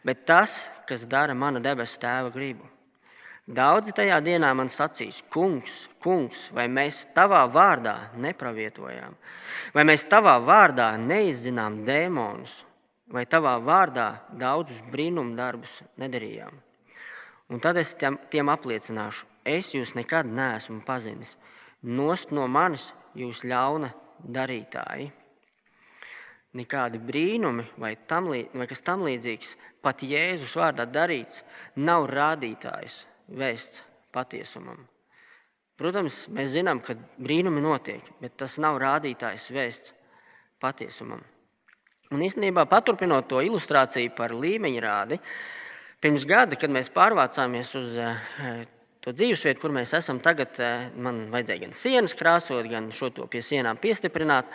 bet 0.07 0.25
tas, 0.27 0.63
kas 0.87 1.05
dara 1.09 1.35
mana 1.35 1.61
debesu 1.63 1.99
tēva 2.01 2.31
gribu. 2.33 2.67
Daudzi 3.47 3.93
tajā 3.95 4.17
dienā 4.19 4.49
man 4.59 4.67
sacīs, 4.67 5.21
kungs, 5.31 5.85
kungs, 6.03 6.49
vai 6.51 6.65
mēs 6.67 7.05
tavā 7.15 7.45
vārdā 7.47 7.95
nepravietojām, 8.19 9.13
vai 9.71 9.85
mēs 9.87 10.03
tavā 10.11 10.35
vārdā 10.43 10.89
neizzinām 10.99 11.85
dēmonus, 11.87 12.57
vai 13.07 13.23
tavā 13.23 13.55
vārdā 13.63 14.09
daudzus 14.35 14.81
brīnumu 14.91 15.37
darbus 15.37 15.79
nedarījām. 15.95 16.59
Un 17.47 17.63
tad 17.63 17.79
es 17.79 17.93
tiem 17.95 18.51
apliecināšu, 18.51 19.23
es 19.47 19.71
jūs 19.71 19.93
nekad 19.95 20.27
neesmu 20.27 20.81
pazinis. 20.83 21.37
Nost 21.87 22.33
no 22.35 22.49
manis 22.51 22.89
jūs 23.15 23.45
ļauna 23.47 23.93
darītāji. 24.19 25.07
Nekādi 26.55 26.99
brīnumi 27.03 27.65
vai, 27.77 27.95
tam, 28.07 28.29
vai 28.31 28.67
kas 28.69 28.81
tam 28.85 29.03
līdzīgs, 29.05 29.55
pat 29.83 30.01
Jēzus 30.07 30.55
vārdā 30.57 30.87
darīts, 30.87 31.43
nav 31.75 32.07
rādītājs 32.09 33.01
vēsts 33.27 33.83
patiesumam. 34.15 34.85
Protams, 35.77 36.23
mēs 36.33 36.55
zinām, 36.55 36.79
ka 36.81 36.95
brīnumi 37.21 37.61
notiek, 37.61 38.05
bet 38.21 38.37
tas 38.39 38.55
nav 38.57 38.79
rādītājs 38.81 39.51
vēsts 39.53 39.93
patiesumam. 40.63 41.21
Un 42.15 42.23
īstenībā, 42.23 42.63
paturpinot 42.71 43.27
to 43.29 43.43
ilustrāciju 43.43 44.13
par 44.15 44.31
līmeņa 44.33 44.81
rādi, 44.81 45.19
pirms 46.01 46.23
gada, 46.29 46.57
kad 46.57 46.71
mēs 46.71 46.89
pārvācāmies 46.95 47.73
uz 47.77 47.97
eh, 47.99 48.63
to 49.03 49.11
dzīvesvietu, 49.13 49.61
kur 49.61 49.75
mēs 49.75 49.93
esam 49.99 50.21
tagad, 50.23 50.55
eh, 50.63 50.87
man 50.95 51.25
vajadzēja 51.33 51.65
gan 51.65 51.75
sienas 51.75 52.15
krāsot, 52.17 52.65
gan 52.71 52.89
šo 52.95 53.11
to 53.13 53.27
pie 53.29 53.43
sienām 53.43 53.77
piestiprināt. 53.83 54.49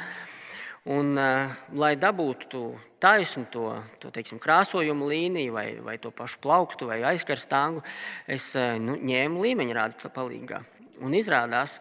Un, 0.90 1.12
uh, 1.14 1.52
lai 1.78 1.92
dabūtu 1.94 2.60
taisnu 3.02 3.44
to, 3.54 3.68
to 4.02 4.10
teiksim, 4.10 4.40
krāsojumu 4.42 5.06
līniju, 5.12 5.52
vai, 5.54 5.66
vai 5.78 5.94
to 6.02 6.10
pašu 6.10 6.40
plauktu, 6.42 6.88
vai 6.90 6.98
aizkarstāngu, 7.12 7.84
es 8.26 8.48
uh, 8.58 8.74
nu, 8.82 8.96
ņēmu 8.98 9.44
līmeņa 9.44 9.76
rādu 9.78 10.10
palīdzīgā. 10.10 10.58
Un 11.06 11.14
izrādās, 11.14 11.78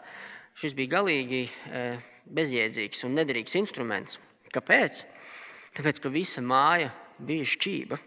šis 0.53 0.77
bija 0.77 0.99
galīgi 0.99 1.47
uh, 1.49 1.97
bezjēdzīgs 2.29 3.01
un 3.07 3.17
nederīgs 3.17 3.57
instruments. 3.57 4.21
Kāpēc? 4.53 5.01
Tāpēc, 5.77 6.03
ka 6.03 6.13
visa 6.13 6.45
māja 6.45 6.93
bija 7.17 7.47
šķība. 7.47 7.97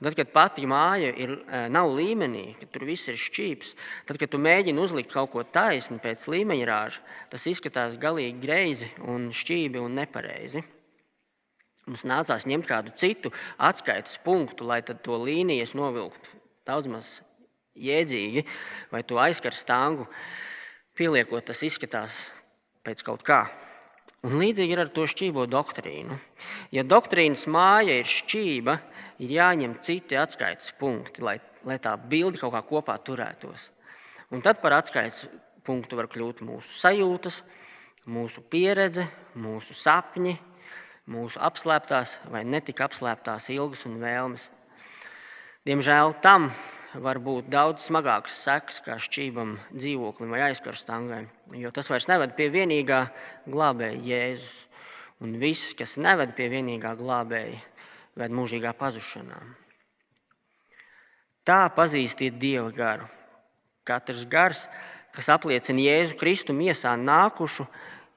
Tad, 0.00 0.14
kad 0.16 0.30
pati 0.32 0.64
māja 0.64 1.10
ir, 1.12 1.34
e, 1.44 1.62
nav 1.68 1.90
līmenī, 1.92 2.54
kad 2.56 2.70
tur 2.72 2.86
viss 2.88 3.10
ir 3.12 3.18
šķīps, 3.20 3.74
tad, 4.08 4.16
kad 4.20 4.32
tu 4.32 4.40
mēģini 4.40 4.80
uzlikt 4.80 5.12
kaut 5.12 5.34
ko 5.34 5.44
taisnu 5.44 6.00
pēc 6.00 6.24
līmeņa 6.32 6.68
rāža, 6.70 7.04
tas 7.28 7.44
izskatās 7.50 7.98
galīgi 8.00 8.40
greizi 8.40 8.88
un 9.04 9.28
šķībi 9.28 9.82
un 9.82 9.98
nepareizi. 10.00 10.64
Mums 11.84 12.06
nācās 12.08 12.48
ņemt 12.48 12.68
kādu 12.68 12.94
citu 12.96 13.32
atskaites 13.60 14.16
punktu, 14.24 14.64
lai 14.64 14.80
to 14.80 15.20
līnijas 15.20 15.76
novilktu 15.76 16.40
daudz 16.70 16.90
maz 16.90 17.08
jēdzīgi, 17.80 18.44
vai 18.92 19.02
to 19.06 19.18
aizkars 19.20 19.62
stāngu 19.64 20.06
pieliekot, 20.98 21.46
tas 21.48 21.62
izskatās 21.66 22.28
pēc 22.86 23.04
kaut 23.06 23.24
kā. 23.26 23.44
Un 24.26 24.36
līdzīgi 24.36 24.76
ir 24.76 24.82
ar 24.82 24.90
to 24.92 25.06
šķībo 25.08 25.46
doktrīnu. 25.48 26.18
Ja 26.76 26.84
doktrīnas 26.84 27.46
māja 27.48 27.96
ir 28.02 28.08
šķība, 28.08 28.76
ir 29.20 29.36
jāņem 29.36 29.76
citi 29.84 30.18
atskaites 30.18 30.72
punkti, 30.80 31.22
lai, 31.24 31.36
lai 31.66 31.78
tā 31.82 31.94
bilde 32.00 32.40
kaut 32.40 32.54
kā 32.56 32.62
kopā 32.66 32.96
turētos. 33.04 33.68
Un 34.32 34.42
tad 34.44 34.60
par 34.62 34.78
atskaites 34.78 35.26
punktu 35.66 35.98
var 35.98 36.08
kļūt 36.10 36.42
mūsu 36.46 36.78
sajūtas, 36.80 37.40
mūsu 38.10 38.42
pieredze, 38.50 39.04
mūsu 39.38 39.76
sapņi, 39.76 40.36
mūsu 41.10 41.40
apslēptās 41.42 42.18
vai 42.30 42.44
netika 42.46 42.86
apslēptās 42.86 43.50
ilgas 43.52 43.84
un 43.88 43.98
vēlmes. 44.02 44.48
Diemžēl 45.66 46.14
tam 46.24 46.48
var 46.94 47.20
būt 47.22 47.50
daudz 47.52 47.84
smagākas 47.86 48.38
sekas 48.46 48.80
kā 48.82 48.96
šķībam, 48.98 49.58
dzīvoklim 49.74 50.32
vai 50.32 50.46
aizkarstangai, 50.48 51.26
jo 51.60 51.70
tas 51.74 51.90
vairs 51.92 52.08
neved 52.10 52.34
pie 52.38 52.48
vienīgā 52.50 53.04
glābēja 53.46 54.00
Jēzus. 54.08 54.66
Un 55.20 55.34
viss, 55.36 55.74
kas 55.76 55.98
neved 56.00 56.32
pie 56.32 56.46
vienīgā 56.48 56.94
glābēja, 56.96 57.58
ved 58.18 58.34
mūžīgā 58.34 58.72
pazušanā. 58.78 59.38
Tā 61.46 61.64
pazīstiet 61.74 62.36
Dieva 62.40 62.70
garu. 62.74 63.08
Katrs 63.86 64.26
gars, 64.28 64.66
kas 65.16 65.30
apliecina 65.32 65.82
Jēzu 65.82 66.18
Kristu 66.20 66.54
miesā 66.54 66.92
nākušu, 67.00 67.66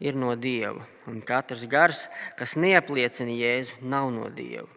ir 0.04 0.18
no 0.20 0.36
Dieva. 0.36 0.84
Un 1.08 1.22
katrs 1.26 1.66
gars, 1.70 2.08
kas 2.38 2.58
neapliecina 2.60 3.34
Jēzu, 3.34 3.80
nav 3.82 4.12
no 4.14 4.30
Dieva. 4.30 4.68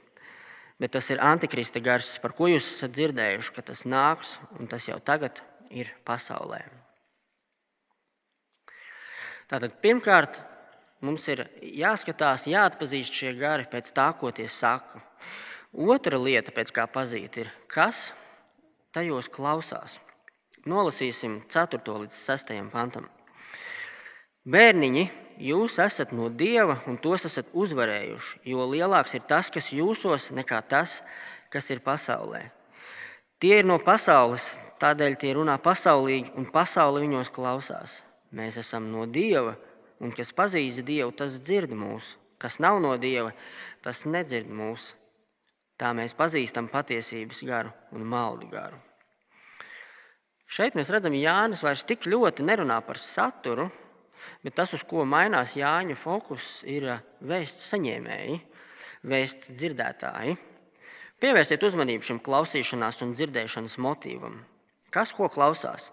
Bet 0.79 0.93
tas 0.93 1.09
ir 1.11 1.23
antikrista 1.25 1.81
gars, 1.81 2.17
par 2.21 2.35
ko 2.37 2.51
jūs 2.53 2.67
esat 2.69 2.93
dzirdējuši, 2.93 3.53
ka 3.57 3.65
tas 3.65 3.87
nāks 3.89 4.37
un 4.61 4.69
tas 4.69 4.85
jau 4.89 4.99
tagad 5.01 5.41
ir 5.73 5.89
pasaulē. 6.05 6.61
Tātad 9.49 9.79
pirmkārt, 9.81 10.41
mums 11.05 11.27
ir 11.29 11.45
jāskatās, 11.61 12.47
jāatpazīst 12.51 13.13
šie 13.13 13.35
gari 13.39 13.67
pēc 13.71 13.91
tā, 13.97 14.09
ko 14.19 14.31
tie 14.35 14.49
saka. 14.49 15.03
Otra 15.73 16.19
lieta, 16.19 16.55
pēc 16.57 16.73
kā 16.73 16.87
pazīt, 16.89 17.37
ir, 17.43 17.51
kas 17.69 18.11
tajos 18.97 19.29
klausās. 19.29 19.99
Nolasīsim 20.67 21.43
4. 21.53 21.83
līdz 22.03 22.17
6. 22.17 22.55
pantam. 22.73 23.11
Bērniņi, 24.47 25.05
jūs 25.43 25.77
esat 25.83 26.15
no 26.17 26.31
dieva 26.31 26.79
un 26.87 26.97
tos 27.03 27.27
esat 27.29 27.51
uzvarējuši, 27.53 28.41
jo 28.51 28.67
lielāks 28.71 29.17
ir 29.19 29.27
tas, 29.29 29.51
kas 29.53 29.73
jūsos, 29.75 30.31
nekā 30.35 30.63
tas, 30.71 31.01
kas 31.53 31.71
ir 31.75 31.83
pasaulē. 31.85 32.47
Tie 33.43 33.59
ir 33.61 33.69
no 33.69 33.77
pasaules, 33.83 34.55
tādēļ 34.81 35.17
tie 35.21 35.35
runā 35.37 35.59
pasaulīgi, 35.61 36.33
un 36.39 36.49
pasaule 36.53 37.03
viņos 37.05 37.31
klausās. 37.35 38.01
Mēs 38.33 38.57
esam 38.63 38.89
no 38.93 39.05
dieva, 39.07 39.57
un 40.01 40.13
kas 40.15 40.33
pazīst 40.37 40.85
dievu, 40.87 41.13
tas 41.17 41.39
dzird 41.41 41.73
mūsu. 41.77 42.19
Kas 42.37 42.59
nav 42.61 42.83
no 42.85 42.93
dieva, 43.01 43.31
tas 43.85 44.05
nedzird 44.05 44.51
mūsu. 44.53 44.93
Tā 45.81 45.93
mēs 45.97 46.13
pazīstam 46.17 46.69
patiesības 46.73 47.43
garu 47.49 47.73
un 47.97 48.05
maldu 48.09 48.49
garu. 48.53 48.79
Šeit 50.47 50.77
mēs 50.79 50.93
redzam, 50.93 51.17
ka 51.17 51.21
Jānis 51.21 51.65
vairs 51.65 51.85
tik 51.85 52.07
ļoti 52.07 52.45
nerunā 52.47 52.79
par 52.87 53.01
saturu, 53.03 53.67
bet 54.45 54.55
tas, 54.57 54.73
uz 54.77 54.85
ko 54.87 55.05
mainās 55.09 55.57
Jāņa 55.59 55.97
fokus, 55.99 56.61
ir 56.63 56.87
vēsts 57.21 57.67
saņēmēji, 57.73 58.39
vēsts 59.11 59.51
dzirdētāji. 59.57 60.37
Pievērsiet 61.21 61.65
uzmanību 61.67 62.05
šim 62.05 62.21
klausīšanās 62.23 63.03
un 63.05 63.17
dzirdēšanas 63.17 63.77
motīvam. 63.81 64.39
Kas 64.93 65.13
ko 65.17 65.29
klausās? 65.33 65.91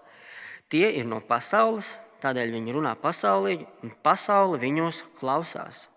Tie 0.72 0.86
ir 1.00 1.08
no 1.08 1.22
pasaules, 1.24 1.96
tādēļ 2.24 2.54
viņi 2.56 2.76
runā 2.76 2.94
pasaulīgi, 3.00 3.68
un 3.84 3.92
pasaule 4.06 4.60
viņos 4.62 5.04
klausās. 5.20 5.88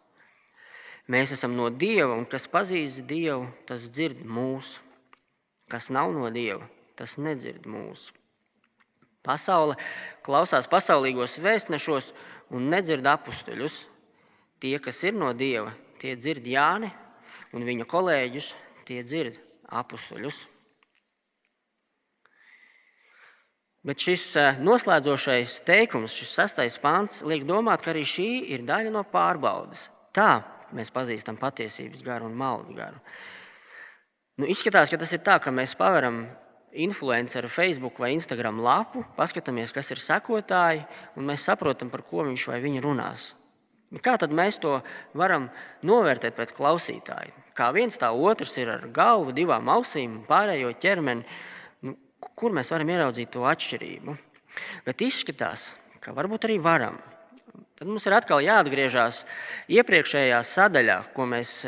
Mēs 1.06 1.30
esam 1.36 1.54
no 1.54 1.68
Dieva, 1.70 2.16
un 2.16 2.26
kas 2.26 2.48
pazīst 2.50 3.04
Dievu, 3.06 3.46
tas 3.68 3.86
dzird 3.86 4.24
mūsu. 4.26 4.82
Kas 5.70 5.88
nav 5.90 6.12
no 6.14 6.26
Dieva, 6.34 6.66
tas 6.98 7.14
nedzird 7.18 7.66
mūsu. 7.70 8.14
Pasaule 9.26 9.74
klausās 10.26 10.68
pasaulīgos 10.70 11.38
vēstnešos 11.42 12.12
un 12.54 12.68
nedzird 12.70 13.06
apstuļus. 13.10 13.80
Tie, 14.62 14.76
kas 14.82 15.02
ir 15.06 15.14
no 15.18 15.32
Dieva, 15.34 15.74
tie 16.02 16.14
dzird 16.18 16.46
Jāni, 16.46 16.90
un 17.54 17.66
viņa 17.66 17.86
kolēģus 17.90 18.52
tie 18.86 19.02
dzird 19.06 19.38
apstuļus. 19.66 20.44
Bet 23.86 24.02
šis 24.02 24.24
eh, 24.40 24.58
noslēdzošais 24.66 25.60
teikums, 25.66 26.16
šis 26.18 26.32
sastais 26.40 26.78
pāns, 26.82 27.20
liek 27.22 27.44
domāt, 27.46 27.84
ka 27.84 27.92
arī 27.92 28.02
šī 28.02 28.30
ir 28.56 28.66
daļa 28.66 28.90
no 28.90 29.04
pārbaudas. 29.06 29.86
Tā 30.16 30.40
mēs 30.74 30.90
pazīstam 30.90 31.38
patiesības 31.38 32.02
garu 32.02 32.26
un 32.26 32.34
maldu 32.34 32.74
garu. 32.74 32.98
Nu, 34.36 34.48
izskatās, 34.50 34.90
ka 34.90 34.98
tas 35.00 35.14
ir 35.14 35.22
tā, 35.24 35.38
ka 35.40 35.54
mēs 35.54 35.76
paveram 35.78 36.24
influenceru 36.76 37.48
Facebook 37.48 38.02
vai 38.02 38.12
Instagram 38.16 38.58
lapu, 38.60 39.04
paskatāmies, 39.16 39.72
kas 39.72 39.94
ir 39.94 40.02
sekotāji, 40.02 40.82
un 41.16 41.30
mēs 41.30 41.46
saprotam, 41.46 41.88
par 41.92 42.02
ko 42.04 42.26
viņš 42.26 42.50
vai 42.50 42.60
viņa 42.64 42.82
runās. 42.84 43.30
Nu, 43.94 44.02
kā 44.02 44.16
tad 44.18 44.34
mēs 44.34 44.58
to 44.60 44.80
varam 45.16 45.46
novērtēt 45.86 46.34
pēc 46.36 46.52
klausītāja? 46.56 47.32
Kā 47.56 47.70
viens 47.72 47.96
tā 47.96 48.10
otrs 48.10 48.56
ir 48.58 48.74
ar 48.74 48.88
galvu, 48.92 49.32
divām 49.32 49.70
ausīm, 49.72 50.24
pārējo 50.28 50.74
ķermeni, 50.82 51.24
kur 52.34 52.54
mēs 52.56 52.72
varam 52.72 52.90
ieraudzīt 52.90 53.30
to 53.34 53.44
atšķirību? 53.46 54.16
Bet 54.86 55.04
izskatās, 55.04 55.70
ka 56.00 56.14
varbūt 56.16 56.48
arī 56.48 56.58
varam. 56.62 56.98
tad 57.76 57.88
mums 57.88 58.06
ir 58.06 58.14
atkal 58.16 58.40
jāatgriežas 58.40 59.24
iepriekšējā 59.68 60.38
sadaļā, 60.48 60.96
ko 61.12 61.26
mēs 61.28 61.58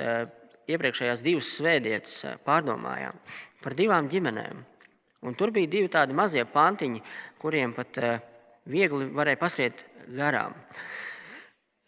iepriekšējās 0.68 1.24
divas 1.24 1.50
svētdienas 1.58 2.14
pārdomājām 2.46 3.18
par 3.62 3.76
divām 3.76 4.08
ģimenēm. 4.08 4.62
Un 5.26 5.34
tur 5.34 5.50
bija 5.50 5.68
divi 5.68 5.90
tādi 5.90 6.14
mazie 6.14 6.44
pantiņi, 6.46 7.02
kuriem 7.42 7.74
pat 7.76 7.98
viegli 8.68 9.08
varēja 9.12 9.40
paskriet 9.40 9.84
garām. 10.14 10.54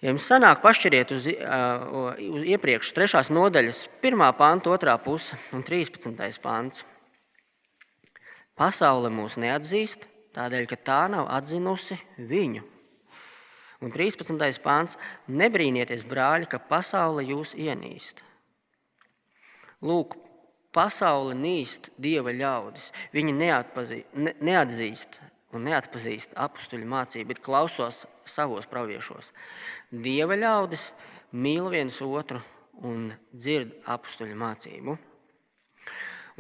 Ja 0.01 0.13
jums 0.13 0.27
sanāk 0.27 0.63
pašķiriet 0.65 1.11
uz, 1.13 1.27
uz 1.29 2.45
iepriekš 2.49 2.95
trešās 2.97 3.29
nodaļas, 3.33 3.85
pirmā 4.01 4.31
panta, 4.37 4.73
otrā 4.73 4.97
puse 5.01 5.37
un 5.53 5.65
13. 5.67 6.41
pants. 6.41 6.85
Pasaule 8.61 9.09
mūs 9.09 9.39
neatzīst, 9.41 10.03
tādēļ, 10.37 10.67
ka 10.69 10.77
tā 10.85 11.01
nav 11.09 11.31
atzinusi 11.33 11.97
viņu. 12.29 12.61
Un 13.81 13.93
13. 13.95 14.61
pāns- 14.61 14.99
nebrīnieties, 15.41 16.05
brāļi, 16.05 16.47
ka 16.51 16.59
pasaule 16.59 17.25
jūs 17.25 17.55
ienīst. 17.57 18.21
Lūk, 19.81 20.19
pasaule 20.77 21.33
nīst 21.33 21.89
dieva 21.99 22.37
ļaudis. 22.37 22.93
Viņi 23.15 23.33
neatpazī, 23.33 24.05
ne, 24.13 24.35
neatzīst 24.35 25.19
un 25.55 25.65
neatpazīst 25.65 26.37
apstuļu 26.37 26.85
mācību, 26.85 27.29
bet 27.29 27.41
klausās 27.41 28.05
savos 28.27 28.67
praviešos. 28.67 29.33
Dieva 29.91 30.37
ļaudis 30.37 30.91
mīl 31.33 31.71
viens 31.71 31.97
otru 32.03 32.43
un 32.83 33.15
dzird 33.33 33.73
apstuļu 33.87 34.37
mācību. 34.37 34.99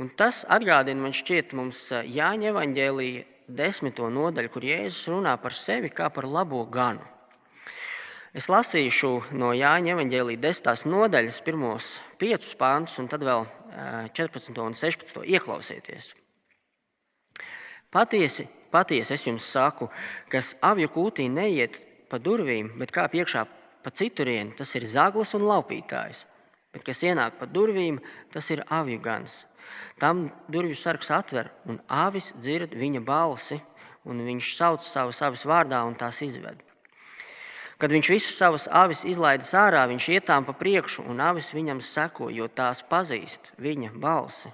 Un 0.01 0.09
tas 0.17 0.47
atgādina 0.49 1.03
man 1.05 1.13
šķiet 1.13 1.51
mums 1.53 1.91
Jāņa 1.93 2.55
evaņģēlīja 2.55 3.25
desmito 3.53 4.07
nodaļu, 4.09 4.51
kur 4.55 4.65
Jēzus 4.65 5.11
runā 5.13 5.35
par 5.43 5.53
sevi 5.53 5.91
kā 5.93 6.09
par 6.15 6.25
labo 6.25 6.63
ganu. 6.73 7.05
Es 8.33 8.47
lasīšu 8.49 9.11
no 9.37 9.51
Jāņa 9.53 9.93
evaņģēlīja 9.97 10.41
desmitās 10.41 10.87
nodaļas 10.87 11.41
pirmos 11.45 11.91
piecus 12.21 12.55
pāntus, 12.57 12.97
un 13.03 13.11
tad 13.13 13.27
vēl 13.27 13.45
14 14.17 14.63
un 14.65 14.79
16 14.79 15.27
ieklausieties. 15.35 16.15
Patiesi, 17.91 18.47
patiesi 18.71 19.17
es 19.19 19.27
jums 19.27 19.51
saku, 19.51 19.91
kas 20.31 20.55
avju 20.63 20.89
kūtī 20.95 21.27
neiet 21.29 21.77
pa 22.09 22.23
durvīm, 22.23 22.73
bet 22.79 22.95
kā 22.95 23.05
piekšā 23.11 23.45
pa 23.85 23.93
citurienu, 23.93 24.55
tas 24.57 24.73
ir 24.79 24.87
zaglis 24.89 25.35
un 25.37 25.45
laupītājs. 25.51 26.25
Bet 26.71 26.87
kas 26.87 27.03
ienāk 27.03 27.37
pa 27.41 27.51
durvīm, 27.51 27.99
tas 28.31 28.47
ir 28.55 28.63
avju 28.71 29.01
gans. 29.03 29.41
Tam 30.00 30.28
durvju 30.48 30.76
sargs 30.78 31.11
atver, 31.11 31.50
un 31.66 31.80
avis 31.87 32.33
dzird 32.38 32.74
viņa 32.76 33.02
balsi, 33.04 33.61
un 34.04 34.22
viņš 34.24 34.54
sauc 34.56 34.85
savus 34.85 35.20
avis 35.22 35.44
vārdā 35.46 35.83
un 35.87 35.96
tās 35.98 36.22
izved. 36.24 36.62
Kad 37.80 37.92
viņš 37.94 38.09
visas 38.12 38.37
savas 38.37 38.66
avis 38.68 39.06
izlaidis 39.09 39.54
ārā, 39.56 39.87
viņš 39.88 40.09
iet 40.12 40.26
tām 40.28 40.44
pa 40.44 40.52
priekšu, 40.52 41.06
un 41.09 41.20
avis 41.24 41.52
viņam 41.56 41.80
seko, 41.80 42.28
jo 42.28 42.48
tās 42.48 42.83
pazīst 42.85 43.54
viņa 43.56 43.94
balsi. 43.96 44.52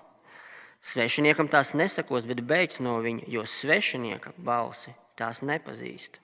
Svešiniekam 0.86 1.48
tās 1.50 1.74
nesakos, 1.74 2.28
bet 2.28 2.44
beidz 2.46 2.78
no 2.78 3.00
viņa, 3.02 3.26
jo 3.26 3.42
svešinieka 3.42 4.36
balsi 4.38 4.94
tās 5.18 5.42
nepazīst. 5.42 6.20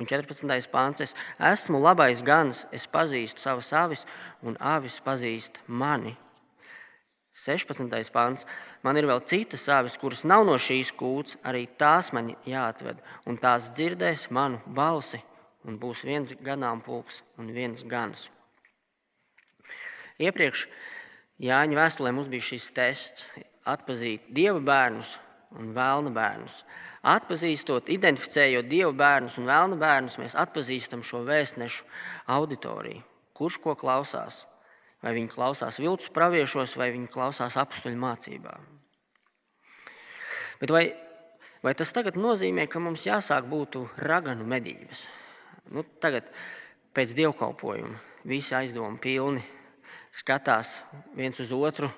Un 0.00 0.08
14. 0.08 0.48
pāns. 0.72 1.02
Es 1.04 1.12
esmu 1.36 1.82
labais 1.82 2.22
gans, 2.24 2.64
es 2.72 2.86
pazīstu 2.88 3.42
savas 3.42 3.72
avis, 3.76 4.06
un 4.40 4.56
avis 4.56 4.96
pazīst 5.04 5.60
mani. 5.66 6.16
16. 7.42 8.12
pāns. 8.14 8.46
Man 8.86 8.96
ir 9.00 9.08
vēl 9.10 9.24
citas 9.26 9.66
avis, 9.72 9.98
kuras 9.98 10.22
nav 10.28 10.46
no 10.46 10.54
šīs 10.60 10.92
kūts, 10.94 11.36
arī 11.42 11.66
tās 11.78 12.12
man 12.14 12.30
jāatved, 12.46 13.02
un 13.26 13.40
tās 13.42 13.72
dzirdēs 13.74 14.28
manu 14.30 14.62
balsi, 14.66 15.18
un 15.66 15.78
būs 15.78 16.04
viens 16.06 16.34
ganāmpulks 16.42 17.22
un 17.38 17.50
viens 17.54 17.82
gans. 17.82 18.28
Iepriekš 20.22 20.68
Jāņa 21.42 21.74
vēstulē 21.74 22.12
mums 22.14 22.28
bija 22.30 22.44
šis 22.52 22.68
tests- 22.70 23.24
atpazīt 23.74 24.28
dieva 24.30 24.60
bērnus 24.60 25.16
un 25.58 25.72
vēlna 25.74 26.12
bērnus. 26.14 26.62
Atpazīstot, 27.02 27.88
identificējot 27.90 28.68
dieva 28.68 28.92
bērnus 28.92 29.38
un 29.38 29.48
vēlna 29.50 29.78
bērnus, 29.78 30.18
mēs 30.22 30.36
atpazīstam 30.38 31.02
šo 31.02 31.24
vēstnešu 31.26 31.82
auditoriju. 32.28 33.02
Kurš 33.34 33.58
ko 33.58 33.74
klausās? 33.74 34.44
Vai 35.02 35.16
viņi 35.16 35.32
klausās 35.32 35.80
viltus 35.82 36.12
praviešos, 36.14 36.76
vai 36.78 36.92
viņi 36.94 37.10
klausās 37.10 37.56
apstuļu 37.58 37.98
mācībā? 37.98 38.52
Bet 40.62 40.70
vai, 40.70 40.84
vai 41.64 41.72
tas 41.74 41.90
tagad 41.90 42.14
nozīmē, 42.20 42.68
ka 42.70 42.78
mums 42.78 43.08
jāsāk 43.08 43.48
būt 43.50 43.80
raganu 43.98 44.46
medības? 44.46 45.02
Nu, 45.74 45.82
tagad 46.02 46.28
pēc 46.94 47.16
dievkalpojuma 47.18 47.98
visi 48.30 48.54
aizdomu 48.54 49.00
pilni 49.02 49.42
skatās 50.12 50.82
viens 51.16 51.40
uz 51.40 51.50
otru, 51.56 51.88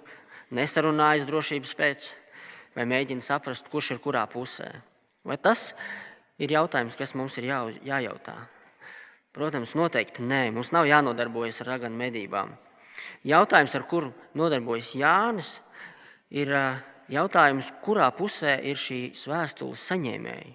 nesarunājas 0.54 1.26
drošības 1.28 1.74
pēc, 1.76 2.08
vai 2.76 2.86
mēģina 2.88 3.24
saprast, 3.24 3.68
kurš 3.68 3.94
ir 3.94 4.02
kurā 4.02 4.24
pusē. 4.30 4.70
Vai 5.26 5.36
tas 5.40 5.72
ir 6.38 6.54
jautājums, 6.54 6.96
kas 6.96 7.14
mums 7.18 7.36
ir 7.40 7.50
jā, 7.50 7.60
jājautā? 7.84 8.36
Protams, 9.34 9.74
noteikti 9.74 10.22
nē, 10.22 10.46
mums 10.54 10.70
nav 10.70 10.86
jānodarbojas 10.86 11.60
ar 11.64 11.74
raganu 11.74 11.98
medībām. 11.98 12.54
Jautājums, 13.24 13.74
ar 13.74 13.86
kuru 13.90 14.10
nodarbojas 14.36 14.94
Jānis, 14.98 15.54
ir 16.30 16.52
jautājums, 17.12 17.70
kurā 17.84 18.10
pusē 18.16 18.58
ir 18.64 18.80
šīs 18.80 19.26
vēstules 19.30 19.88
saņēmēji 19.92 20.54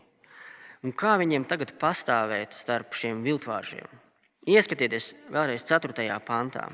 un 0.83 0.93
kā 0.95 1.17
viņiem 1.19 1.45
tagad 1.49 1.73
pastāvēt 1.79 2.55
starp 2.55 2.95
šiem 2.95 3.23
viltvāržiem. 3.25 3.87
Ieskatieties 4.49 5.13
vēlreiz 5.33 5.65
4. 5.67 6.05
pantā. 6.25 6.69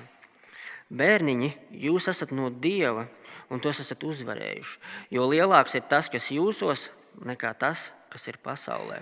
Bērniņi, 0.93 1.49
jūs 1.81 2.07
esat 2.11 2.31
no 2.35 2.51
Dieva 2.53 3.07
un 3.49 3.61
tos 3.61 3.81
esat 3.81 4.03
uzvarējuši, 4.05 4.77
jo 5.17 5.25
lielāks 5.31 5.73
ir 5.77 5.85
tas, 5.89 6.09
kas 6.13 6.29
jūsos, 6.33 6.89
nekā 7.25 7.55
tas, 7.57 7.89
kas 8.13 8.27
ir 8.29 8.37
pasaulē. 8.43 9.01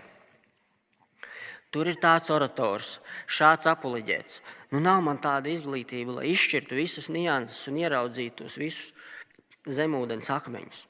Tur 1.74 1.90
ir 1.90 1.98
tāds 1.98 2.30
orators, 2.30 3.00
šāds 3.26 3.66
apuliģēts. 3.72 4.42
Nu, 4.74 4.82
nav 4.84 5.02
man 5.06 5.18
tāda 5.22 5.50
izglītība, 5.50 6.20
lai 6.20 6.32
izšķirtu 6.34 6.78
visas 6.78 7.10
nianses 7.10 7.66
un 7.72 7.80
ieraudzītu 7.82 8.44
tos 8.44 8.58
visus 8.62 8.92
zemūdens 9.66 10.30
akmeņus. 10.34 10.84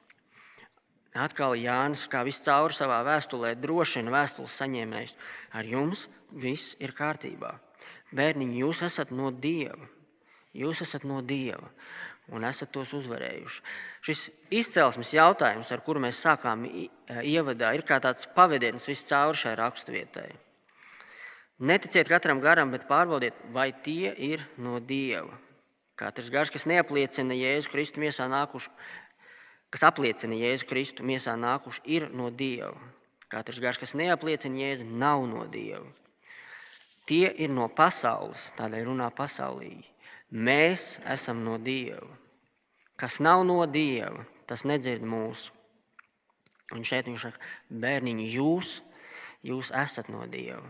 Atkal 1.24 1.56
Jānis, 1.62 2.08
kā 2.10 2.24
viscaur 2.26 2.74
savā 2.74 3.00
vēstulē, 3.06 3.54
drošina 3.62 4.12
vēstules 4.12 4.56
saņēmējus. 4.60 5.17
Ar 5.54 5.67
jums 5.69 6.08
viss 6.34 6.74
ir 6.82 6.96
kārtībā. 6.98 7.54
Bērniņi, 8.13 8.63
jūs 8.65 8.82
esat 8.86 9.13
no 9.13 9.30
Dieva. 9.32 9.88
Jūs 10.58 10.82
esat 10.86 11.06
no 11.08 11.22
Dieva 11.22 11.69
un 12.32 12.46
esat 12.48 12.72
tos 12.72 12.93
uzvarējuši. 12.96 13.62
Šis 14.04 14.22
izcelsmes 14.54 15.12
jautājums, 15.15 15.72
ar 15.76 15.84
kuru 15.84 16.02
mēs 16.06 16.22
sākām 16.24 16.63
ievadā, 17.19 17.74
ir 17.76 17.84
kā 17.88 18.00
tāds 18.04 18.28
pavadiens 18.36 18.88
viscaur 18.88 19.38
šai 19.38 19.58
raksturvietai. 19.60 20.32
Neticiet 21.63 22.10
katram 22.12 22.41
garam, 22.43 22.73
bet 22.73 22.89
pārbaudiet, 22.89 23.38
vai 23.56 23.69
tie 23.86 24.12
ir 24.19 24.41
no 24.60 24.82
Dieva. 24.84 25.38
Katrs 25.95 26.28
gars, 26.34 26.49
kas 26.52 26.65
neapliecina 26.67 27.38
Jēzu 27.38 27.71
Kristu 27.71 28.02
miesā 28.04 28.26
nākušu, 28.28 28.67
kas 29.71 29.86
apliecina 29.88 30.36
Jēzu 30.36 30.67
Kristu 30.67 31.06
miesā 31.08 31.38
nākuši, 31.39 31.86
ir 31.88 32.10
no 32.12 32.28
Dieva. 32.34 32.76
Katrs 33.32 33.62
gars, 33.63 33.80
kas 33.80 33.95
neapliecina 33.95 34.60
Jēzu, 34.60 34.89
nav 34.91 35.23
no 35.30 35.45
Dieva. 35.47 35.88
Tie 37.08 37.32
ir 37.32 37.56
no 37.56 37.69
pasaules, 37.71 38.49
tādēļ 38.60 38.89
runā 38.91 39.08
pasaulīgi. 39.15 39.88
Mēs 40.36 40.97
esam 41.15 41.45
no 41.47 41.56
Dieva. 41.62 42.12
Kas 42.99 43.21
nav 43.23 43.47
no 43.47 43.62
Dieva, 43.71 44.28
tas 44.52 44.67
nedzird 44.67 45.08
mūsu. 45.08 45.56
Un 46.76 46.84
šeit 46.84 47.08
viņš 47.08 47.30
saka, 47.30 47.52
bērniņi, 47.71 48.32
jūs, 48.36 48.78
jūs 49.47 49.71
esat 49.71 50.12
no 50.12 50.28
Dieva. 50.28 50.65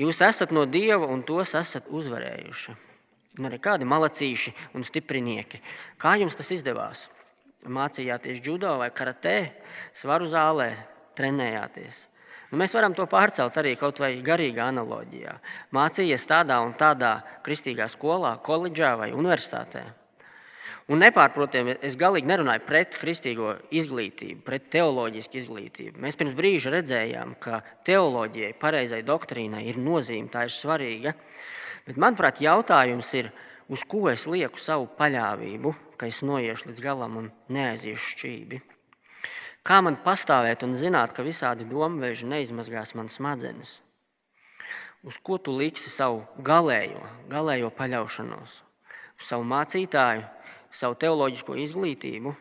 Jūs 0.00 0.20
esat 0.24 0.52
no 0.54 0.64
Dieva 0.66 1.08
un 1.10 1.24
tos 1.26 1.54
esat 1.58 1.88
uzvarējuši. 1.90 2.76
Un 3.38 3.46
arī 3.46 3.60
kādi 3.62 3.86
malacīši 3.88 4.52
un 4.74 4.84
stiprinieki. 4.86 5.60
Kā 6.00 6.16
jums 6.20 6.36
tas 6.38 6.50
izdevās? 6.54 7.06
Mācījāties 7.68 8.40
judo 8.42 8.72
vai 8.80 8.88
karatē, 8.96 9.36
svaru 9.94 10.26
zālē, 10.28 10.72
trenējāties. 11.18 12.06
Nu, 12.50 12.58
mēs 12.58 12.72
varam 12.74 12.96
to 12.96 13.04
pārcelt 13.06 13.54
arī 13.60 13.76
kaut 13.78 14.00
vai 14.02 14.16
garīgā 14.26 14.66
analoģijā. 14.72 15.36
Mācījies 15.76 16.26
tādā 16.26 16.58
un 16.64 16.74
tādā 16.78 17.20
kristīgā 17.46 17.86
skolā, 17.92 18.34
koledžā 18.42 18.96
vai 18.98 19.12
universitātē. 19.14 19.84
Un 20.90 21.02
nepārprotami, 21.04 21.76
es 21.86 21.94
galīgi 21.98 22.30
nerunāju 22.30 22.62
pret 22.66 22.96
kristīgo 22.98 23.52
izglītību, 23.74 24.40
pret 24.46 24.70
teoloģisku 24.72 25.38
izglītību. 25.42 26.00
Mēs 26.02 26.16
pirms 26.18 26.34
brīža 26.38 26.72
redzējām, 26.74 27.36
ka 27.42 27.60
teoloģijai, 27.86 28.54
pareizai 28.58 29.02
doktrīnai 29.06 29.66
ir 29.70 29.78
nozīme, 29.78 30.30
tā 30.32 30.46
ir 30.48 30.54
svarīga. 30.54 31.14
Bet, 31.86 32.00
manuprāt, 32.00 32.40
jautājums 32.42 33.12
ir, 33.18 33.30
uz 33.70 33.84
ko 33.86 34.08
es 34.10 34.26
lieku 34.30 34.58
savu 34.58 34.88
paļāvību, 34.98 35.74
ka 36.00 36.08
es 36.10 36.22
noiešu 36.26 36.70
līdz 36.70 36.82
galam 36.82 37.20
un 37.20 37.28
neaiziešu 37.52 38.16
šķīvi. 38.16 38.62
Kā 39.66 39.82
man 39.84 40.00
pastāvēt 40.00 40.64
un 40.66 40.74
zināt, 40.80 41.12
ka 41.14 41.26
visādi 41.26 41.68
domvēži 41.68 42.26
neizmazgās 42.30 42.96
manas 42.96 43.20
smadzenes? 43.20 43.76
uz 45.02 45.16
ko 45.22 45.38
tu 45.38 45.52
liksi 45.56 45.90
savu 45.90 46.24
galējo, 46.44 47.02
galējo 47.30 47.70
paļaušanos? 47.76 48.56
Uz 49.20 49.28
savu 49.28 49.44
mācītāju, 49.48 50.24
savu 50.74 50.96
teoloģisko 51.00 51.56
izglītību 51.60 52.34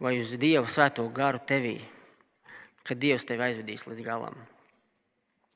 vai 0.00 0.16
uz 0.20 0.32
Dieva 0.40 0.68
svēto 0.68 1.04
garu 1.12 1.40
tevī, 1.46 1.78
kad 2.86 3.00
Dievs 3.00 3.26
tevi 3.28 3.44
aizvedīs 3.50 3.86
līdz 3.88 4.04
galam. 4.04 4.36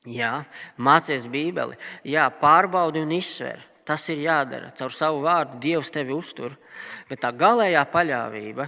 Jā, 0.05 0.43
mācies 0.77 1.25
Bībeli, 1.29 1.79
jā, 2.05 2.27
pārbaudi 2.41 3.01
un 3.01 3.15
izsver. 3.15 3.63
Tas 3.85 4.01
ir 4.09 4.23
jādara. 4.23 4.71
Caur 4.77 4.93
savu 4.93 5.21
vārdu 5.21 5.59
Dievs 5.61 5.91
tevi 5.93 6.13
uztur, 6.13 6.55
bet 7.09 7.21
tā 7.21 7.29
galējā 7.29 7.83
paļāvība, 7.93 8.65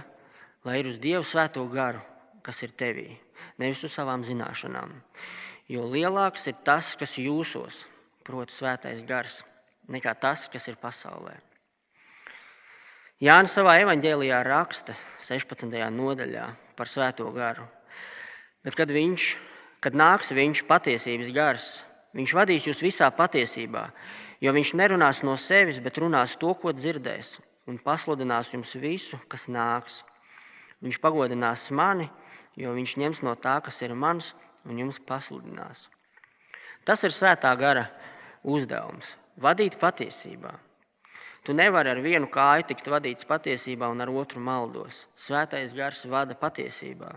lai 0.66 0.76
ir 0.78 0.90
uz 0.90 0.98
Dieva 1.02 1.24
svēto 1.26 1.64
garu, 1.70 2.02
kas 2.46 2.62
ir 2.62 2.74
tevī, 2.78 3.08
nevis 3.58 3.82
uz 3.86 3.94
savām 3.94 4.22
zināšanām. 4.26 4.94
Jo 5.68 5.88
lielāks 5.90 6.46
ir 6.50 6.58
tas, 6.64 6.94
kas 6.98 7.18
jūsos, 7.18 7.82
proti, 8.26 8.54
svētais 8.54 9.02
gars, 9.06 9.42
nekā 9.90 10.14
tas, 10.22 10.46
kas 10.50 10.70
ir 10.70 10.78
pasaulē. 10.80 11.34
Jānis 13.18 13.56
savā 13.56 13.72
evanģēlijā 13.82 14.36
raksta 14.46 14.94
16. 15.26 15.72
nodaļā 15.90 16.44
par 16.78 16.86
svēto 16.86 17.24
garu. 17.34 17.64
Bet 18.62 18.76
kad, 18.78 18.92
viņš, 18.94 19.24
kad 19.82 19.96
nāks 19.98 20.30
viņš 20.30 20.60
patiesības 20.68 21.32
gars, 21.34 21.64
viņš 22.14 22.34
vadīs 22.38 22.68
jūs 22.68 22.82
visā 22.84 23.08
patiesībā, 23.10 23.88
jo 24.38 24.52
viņš 24.54 24.70
nerunās 24.78 25.24
no 25.26 25.34
sevis, 25.34 25.80
bet 25.82 25.98
runās 25.98 26.36
to, 26.38 26.52
ko 26.62 26.70
dzirdēs, 26.70 27.32
un 27.66 27.80
pasludinās 27.82 28.54
jums 28.54 28.76
visu, 28.78 29.18
kas 29.26 29.48
nāks. 29.50 30.04
Viņš 30.78 31.00
pagodinās 31.02 31.66
mani, 31.74 32.06
jo 32.54 32.70
viņš 32.78 32.94
ņems 33.02 33.24
no 33.26 33.34
tā, 33.34 33.56
kas 33.66 33.82
ir 33.82 33.98
mans, 33.98 34.30
un 34.62 34.78
jums 34.78 35.02
pasludinās. 35.02 35.88
Tas 36.86 37.02
ir 37.02 37.10
svētā 37.10 37.50
gara 37.58 37.88
uzdevums- 38.46 39.16
vadīt 39.42 39.74
patiesībā. 39.82 40.67
Tu 41.46 41.54
nevari 41.56 41.92
ar 41.92 42.00
vienu 42.04 42.28
kāju 42.30 42.66
tikt 42.68 42.88
vadīts 42.90 43.26
patiesībā 43.28 43.88
un 43.88 44.02
ar 44.04 44.10
otru 44.10 44.40
maldos. 44.42 45.06
Svētais 45.16 45.74
gars 45.76 46.04
vada 46.10 46.36
patiesībā. 46.38 47.12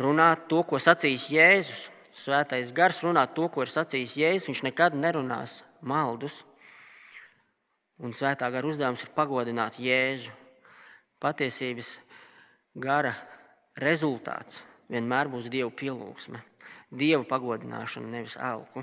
Runāt 0.00 0.46
to, 0.50 0.62
ko 0.62 0.78
sacīs 0.78 1.28
Jēzus. 1.30 1.88
Svētais 2.20 2.72
gars 2.74 2.98
runā 3.04 3.24
to, 3.34 3.48
ko 3.48 3.64
ir 3.64 3.70
sacījis 3.70 4.16
Jēzus. 4.20 4.48
Viņš 4.50 4.62
nekad 4.70 4.96
nerunās 4.98 5.60
maldus. 5.80 6.42
Un 8.00 8.14
svētā 8.16 8.48
gara 8.50 8.66
uzdevums 8.66 9.02
ir 9.04 9.12
pagodināt 9.16 9.78
Jēzu. 9.82 10.32
Patiesības 11.20 11.98
gara 12.80 13.12
rezultāts 13.76 14.62
vienmēr 14.90 15.28
būs 15.30 15.50
Dieva 15.52 15.70
pielūgsme, 15.70 16.40
Dieva 16.90 17.22
pagodināšana, 17.28 18.08
nevis 18.10 18.36
elku. 18.40 18.82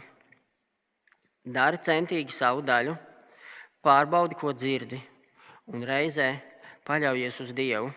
Dari 1.47 1.79
centīgi 1.83 2.33
savu 2.35 2.63
daļu, 2.67 2.95
pārbaudi, 3.85 4.37
ko 4.39 4.53
dzirdi, 4.55 4.99
un 5.73 5.83
reizē 5.85 6.31
paļaujies 6.87 7.41
uz 7.43 7.51
Dievu, 7.55 7.91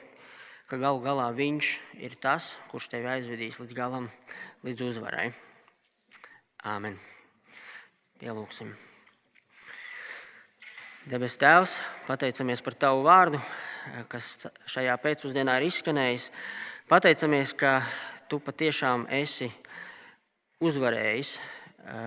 ka 0.70 0.78
galu 0.78 1.02
galā 1.04 1.30
Viņš 1.34 1.70
ir 2.02 2.16
tas, 2.22 2.52
kurš 2.70 2.90
tevi 2.92 3.08
aizvedīs 3.10 3.60
līdz 3.62 3.74
galam, 3.74 4.10
līdz 4.66 4.86
uzvarai. 4.90 5.30
Āmen. 6.66 6.98
Pielūgsim. 8.20 8.74
Debes 11.08 11.38
Tēvs, 11.40 11.78
pateicamies 12.04 12.60
par 12.60 12.74
Tavu 12.76 13.06
vārdu, 13.06 13.40
kas 14.12 14.34
šajā 14.68 14.98
pēcpusdienā 15.00 15.56
ir 15.58 15.70
izskanējis. 15.70 16.28
Pateicamies, 16.90 17.54
ka 17.56 17.80
Tu 18.28 18.38
patiešām 18.38 19.08
esi 19.10 19.48
uzvarējis 20.60 21.32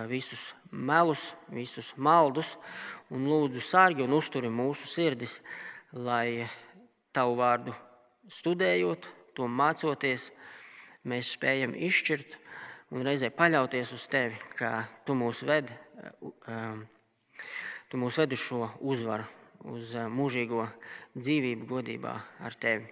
visus 0.08 0.54
melus, 0.70 1.32
visus 1.50 1.90
maldus, 1.96 2.54
un 3.14 3.28
lūdzu 3.30 3.62
sārgi 3.62 4.04
un 4.04 4.16
uzturi 4.16 4.50
mūsu 4.50 4.88
sirdis, 4.90 5.38
lai 5.94 6.48
tavu 7.14 7.36
vārdu 7.38 7.74
studējot, 8.30 9.06
to 9.34 9.46
mācoties, 9.50 10.30
mēs 11.04 11.34
spējam 11.36 11.74
izšķirt 11.76 12.38
un 12.94 13.04
reizē 13.06 13.30
paļauties 13.34 13.92
uz 13.94 14.06
tevi, 14.10 14.38
ka 14.58 14.86
tu 15.06 15.16
mūs 15.18 15.42
ved, 15.46 15.70
um, 16.48 16.84
tu 17.90 18.00
mūs 18.00 18.18
ved 18.22 18.34
uz 18.36 18.42
šo 18.42 18.68
uzvaru, 18.80 19.26
uz 19.74 19.94
uh, 19.98 20.08
mūžīgo 20.10 20.66
dzīvību 21.18 21.68
godībā 21.70 22.14
ar 22.46 22.58
tevi. 22.60 22.90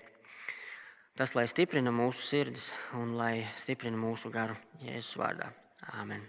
Tas, 1.18 1.35
lai 1.37 1.44
stiprina 1.50 1.92
mūsu 1.92 2.24
sirdis 2.24 2.70
un 2.96 3.16
lai 3.18 3.42
stiprina 3.61 4.00
mūsu 4.00 4.32
garu 4.32 4.56
Jēzus 4.80 5.18
vārdā. 5.20 5.52
Āmen! 5.92 6.24